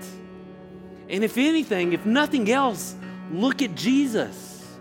And 1.09 1.23
if 1.23 1.37
anything, 1.37 1.93
if 1.93 2.05
nothing 2.05 2.51
else, 2.51 2.95
look 3.31 3.61
at 3.61 3.75
Jesus. 3.75 4.77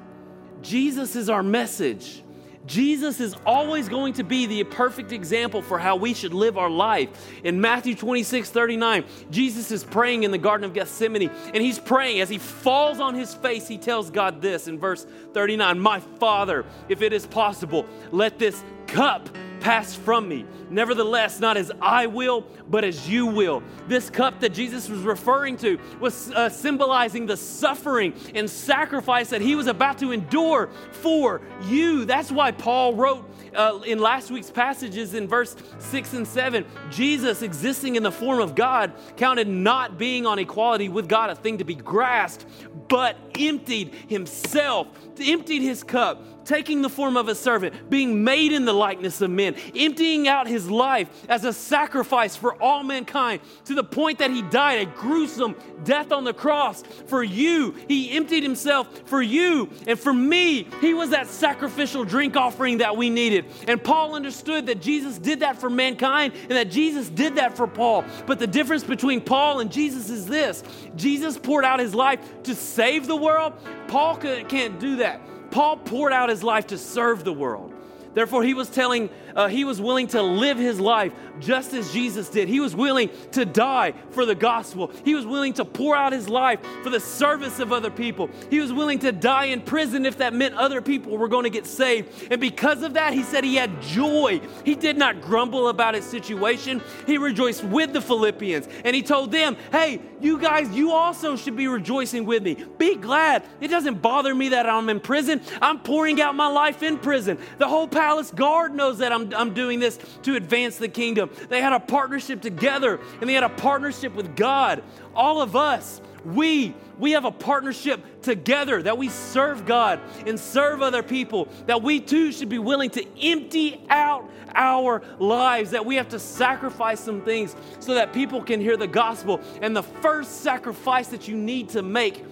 Jesus 0.62 1.16
is 1.16 1.30
our 1.30 1.42
message. 1.42 2.22
Jesus 2.66 3.18
is 3.18 3.34
always 3.46 3.88
going 3.88 4.12
to 4.14 4.24
be 4.24 4.44
the 4.44 4.62
perfect 4.64 5.10
example 5.10 5.62
for 5.62 5.78
how 5.78 5.96
we 5.96 6.12
should 6.12 6.34
live 6.34 6.58
our 6.58 6.68
life. 6.68 7.08
In 7.42 7.60
Matthew 7.60 7.94
26 7.94 8.50
39, 8.50 9.04
Jesus 9.30 9.70
is 9.70 9.82
praying 9.82 10.24
in 10.24 10.30
the 10.30 10.38
Garden 10.38 10.66
of 10.66 10.74
Gethsemane, 10.74 11.30
and 11.30 11.62
he's 11.62 11.78
praying 11.78 12.20
as 12.20 12.28
he 12.28 12.36
falls 12.36 13.00
on 13.00 13.14
his 13.14 13.32
face. 13.34 13.66
He 13.66 13.78
tells 13.78 14.10
God 14.10 14.42
this 14.42 14.68
in 14.68 14.78
verse 14.78 15.06
39 15.32 15.80
My 15.80 15.98
Father, 15.98 16.66
if 16.90 17.00
it 17.00 17.14
is 17.14 17.26
possible, 17.26 17.86
let 18.12 18.38
this 18.38 18.62
cup 18.86 19.30
pass 19.60 19.94
from 19.94 20.28
me. 20.28 20.44
Nevertheless, 20.70 21.40
not 21.40 21.56
as 21.56 21.70
I 21.80 22.06
will, 22.06 22.46
but 22.68 22.84
as 22.84 23.08
you 23.08 23.26
will. 23.26 23.62
This 23.86 24.10
cup 24.10 24.40
that 24.40 24.52
Jesus 24.52 24.88
was 24.88 25.00
referring 25.00 25.56
to 25.58 25.78
was 26.00 26.30
uh, 26.32 26.48
symbolizing 26.48 27.26
the 27.26 27.36
suffering 27.36 28.14
and 28.34 28.48
sacrifice 28.48 29.30
that 29.30 29.40
he 29.40 29.54
was 29.54 29.66
about 29.66 29.98
to 29.98 30.12
endure 30.12 30.70
for 30.90 31.40
you. 31.64 32.04
That's 32.04 32.30
why 32.30 32.52
Paul 32.52 32.94
wrote 32.94 33.28
uh, 33.54 33.80
in 33.86 33.98
last 33.98 34.30
week's 34.30 34.50
passages 34.50 35.14
in 35.14 35.26
verse 35.26 35.56
6 35.78 36.14
and 36.14 36.26
7 36.26 36.64
Jesus, 36.90 37.42
existing 37.42 37.96
in 37.96 38.02
the 38.02 38.12
form 38.12 38.40
of 38.40 38.54
God, 38.54 38.92
counted 39.16 39.48
not 39.48 39.98
being 39.98 40.26
on 40.26 40.38
equality 40.38 40.88
with 40.88 41.08
God 41.08 41.30
a 41.30 41.34
thing 41.34 41.58
to 41.58 41.64
be 41.64 41.74
grasped, 41.74 42.46
but 42.88 43.16
emptied 43.38 43.94
himself, 44.08 44.88
emptied 45.20 45.62
his 45.62 45.82
cup 45.82 46.37
taking 46.48 46.80
the 46.80 46.88
form 46.88 47.16
of 47.18 47.28
a 47.28 47.34
servant, 47.34 47.90
being 47.90 48.24
made 48.24 48.52
in 48.52 48.64
the 48.64 48.72
likeness 48.72 49.20
of 49.20 49.30
men, 49.30 49.54
emptying 49.76 50.26
out 50.26 50.48
his 50.48 50.70
life 50.70 51.08
as 51.28 51.44
a 51.44 51.52
sacrifice 51.52 52.34
for 52.34 52.60
all 52.60 52.82
mankind 52.82 53.42
to 53.66 53.74
the 53.74 53.84
point 53.84 54.18
that 54.18 54.30
he 54.30 54.40
died 54.42 54.80
a 54.80 54.90
gruesome 54.92 55.54
death 55.84 56.10
on 56.10 56.24
the 56.24 56.32
cross 56.32 56.82
for 57.06 57.22
you. 57.22 57.74
He 57.86 58.12
emptied 58.12 58.42
himself 58.42 59.02
for 59.04 59.20
you 59.20 59.68
and 59.86 60.00
for 60.00 60.12
me. 60.12 60.66
He 60.80 60.94
was 60.94 61.10
that 61.10 61.26
sacrificial 61.26 62.04
drink 62.04 62.34
offering 62.34 62.78
that 62.78 62.96
we 62.96 63.10
needed. 63.10 63.44
And 63.66 63.82
Paul 63.82 64.14
understood 64.14 64.66
that 64.66 64.80
Jesus 64.80 65.18
did 65.18 65.40
that 65.40 65.60
for 65.60 65.68
mankind 65.68 66.32
and 66.42 66.52
that 66.52 66.70
Jesus 66.70 67.10
did 67.10 67.36
that 67.36 67.58
for 67.58 67.66
Paul. 67.66 68.06
But 68.26 68.38
the 68.38 68.46
difference 68.46 68.84
between 68.84 69.20
Paul 69.20 69.60
and 69.60 69.70
Jesus 69.70 70.08
is 70.08 70.26
this 70.26 70.64
Jesus 70.96 71.36
poured 71.36 71.66
out 71.66 71.78
his 71.78 71.94
life 71.94 72.20
to 72.44 72.54
save 72.54 73.06
the 73.06 73.16
world. 73.16 73.52
Paul 73.86 74.16
can't 74.16 74.80
do 74.80 74.96
that. 74.96 75.20
Paul 75.50 75.78
poured 75.78 76.12
out 76.12 76.28
his 76.28 76.42
life 76.42 76.66
to 76.68 76.78
serve 76.78 77.24
the 77.24 77.32
world. 77.32 77.72
Therefore, 78.18 78.42
he 78.42 78.52
was 78.52 78.68
telling, 78.68 79.10
uh, 79.36 79.46
he 79.46 79.62
was 79.62 79.80
willing 79.80 80.08
to 80.08 80.20
live 80.20 80.58
his 80.58 80.80
life 80.80 81.12
just 81.38 81.72
as 81.72 81.92
Jesus 81.92 82.28
did. 82.28 82.48
He 82.48 82.58
was 82.58 82.74
willing 82.74 83.10
to 83.30 83.44
die 83.44 83.94
for 84.10 84.26
the 84.26 84.34
gospel. 84.34 84.90
He 85.04 85.14
was 85.14 85.24
willing 85.24 85.52
to 85.52 85.64
pour 85.64 85.94
out 85.94 86.12
his 86.12 86.28
life 86.28 86.58
for 86.82 86.90
the 86.90 86.98
service 86.98 87.60
of 87.60 87.72
other 87.72 87.92
people. 87.92 88.28
He 88.50 88.58
was 88.58 88.72
willing 88.72 88.98
to 88.98 89.12
die 89.12 89.44
in 89.44 89.60
prison 89.60 90.04
if 90.04 90.18
that 90.18 90.34
meant 90.34 90.56
other 90.56 90.82
people 90.82 91.16
were 91.16 91.28
going 91.28 91.44
to 91.44 91.50
get 91.50 91.64
saved. 91.64 92.26
And 92.28 92.40
because 92.40 92.82
of 92.82 92.94
that, 92.94 93.12
he 93.12 93.22
said 93.22 93.44
he 93.44 93.54
had 93.54 93.80
joy. 93.82 94.40
He 94.64 94.74
did 94.74 94.98
not 94.98 95.20
grumble 95.20 95.68
about 95.68 95.94
his 95.94 96.04
situation. 96.04 96.82
He 97.06 97.18
rejoiced 97.18 97.62
with 97.62 97.92
the 97.92 98.00
Philippians. 98.00 98.66
And 98.84 98.96
he 98.96 99.02
told 99.04 99.30
them, 99.30 99.56
hey, 99.70 100.00
you 100.20 100.40
guys, 100.40 100.68
you 100.70 100.90
also 100.90 101.36
should 101.36 101.54
be 101.54 101.68
rejoicing 101.68 102.24
with 102.24 102.42
me. 102.42 102.54
Be 102.78 102.96
glad. 102.96 103.44
It 103.60 103.68
doesn't 103.68 104.02
bother 104.02 104.34
me 104.34 104.48
that 104.48 104.68
I'm 104.68 104.88
in 104.88 104.98
prison. 104.98 105.40
I'm 105.62 105.78
pouring 105.78 106.20
out 106.20 106.34
my 106.34 106.48
life 106.48 106.82
in 106.82 106.98
prison. 106.98 107.38
The 107.58 107.68
whole 107.68 107.86
palace 108.08 108.30
guard 108.30 108.74
knows 108.74 108.96
that 108.96 109.12
I'm, 109.12 109.34
I'm 109.34 109.52
doing 109.52 109.80
this 109.80 109.98
to 110.22 110.34
advance 110.34 110.78
the 110.78 110.88
kingdom. 110.88 111.28
They 111.50 111.60
had 111.60 111.74
a 111.74 111.80
partnership 111.80 112.40
together 112.40 112.98
and 113.20 113.28
they 113.28 113.34
had 113.34 113.42
a 113.42 113.50
partnership 113.50 114.14
with 114.14 114.34
God. 114.34 114.82
All 115.14 115.42
of 115.42 115.54
us, 115.54 116.00
we, 116.24 116.74
we 116.98 117.10
have 117.10 117.26
a 117.26 117.30
partnership 117.30 118.22
together 118.22 118.82
that 118.82 118.96
we 118.96 119.10
serve 119.10 119.66
God 119.66 120.00
and 120.26 120.40
serve 120.40 120.80
other 120.80 121.02
people, 121.02 121.48
that 121.66 121.82
we 121.82 122.00
too 122.00 122.32
should 122.32 122.48
be 122.48 122.58
willing 122.58 122.88
to 122.92 123.04
empty 123.20 123.84
out 123.90 124.26
our 124.54 125.02
lives, 125.18 125.72
that 125.72 125.84
we 125.84 125.96
have 125.96 126.08
to 126.08 126.18
sacrifice 126.18 127.00
some 127.00 127.20
things 127.20 127.54
so 127.78 127.92
that 127.92 128.14
people 128.14 128.42
can 128.42 128.58
hear 128.58 128.78
the 128.78 128.86
gospel. 128.86 129.38
And 129.60 129.76
the 129.76 129.82
first 129.82 130.40
sacrifice 130.40 131.08
that 131.08 131.28
you 131.28 131.36
need 131.36 131.68
to 131.70 131.82
make 131.82 132.24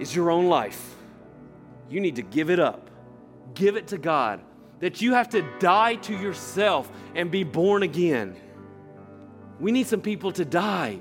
is 0.00 0.16
your 0.16 0.32
own 0.32 0.48
life. 0.48 0.96
You 1.88 2.00
need 2.00 2.16
to 2.16 2.22
give 2.22 2.50
it 2.50 2.58
up, 2.58 2.90
give 3.54 3.76
it 3.76 3.86
to 3.88 3.96
God 3.96 4.40
that 4.80 5.00
you 5.00 5.14
have 5.14 5.28
to 5.30 5.42
die 5.58 5.94
to 5.94 6.16
yourself 6.16 6.90
and 7.14 7.30
be 7.30 7.44
born 7.44 7.82
again. 7.82 8.36
We 9.58 9.72
need 9.72 9.86
some 9.86 10.00
people 10.00 10.32
to 10.32 10.44
die 10.44 11.00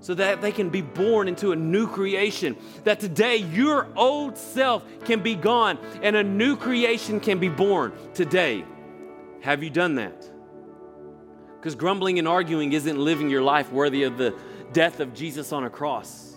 so 0.00 0.14
that 0.14 0.40
they 0.40 0.50
can 0.50 0.68
be 0.70 0.82
born 0.82 1.28
into 1.28 1.52
a 1.52 1.56
new 1.56 1.86
creation. 1.86 2.56
That 2.84 3.00
today 3.00 3.36
your 3.36 3.86
old 3.94 4.36
self 4.36 4.84
can 5.04 5.22
be 5.22 5.34
gone 5.34 5.78
and 6.02 6.16
a 6.16 6.24
new 6.24 6.56
creation 6.56 7.20
can 7.20 7.38
be 7.38 7.48
born 7.48 7.92
today. 8.14 8.64
Have 9.42 9.62
you 9.62 9.70
done 9.70 9.96
that? 9.96 10.28
Because 11.56 11.74
grumbling 11.74 12.18
and 12.18 12.26
arguing 12.26 12.72
isn't 12.72 12.98
living 12.98 13.30
your 13.30 13.42
life 13.42 13.70
worthy 13.70 14.02
of 14.02 14.18
the 14.18 14.36
death 14.72 15.00
of 15.00 15.14
Jesus 15.14 15.52
on 15.52 15.64
a 15.64 15.70
cross. 15.70 16.36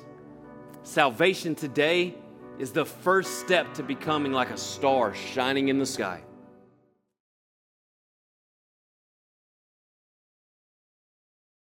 Salvation 0.83 1.55
today 1.55 2.13
is 2.59 2.71
the 2.71 2.85
first 2.85 3.39
step 3.39 3.73
to 3.73 3.83
becoming 3.83 4.31
like 4.31 4.51
a 4.51 4.57
star 4.57 5.15
shining 5.15 5.69
in 5.69 5.79
the 5.79 5.85
sky. 5.85 6.21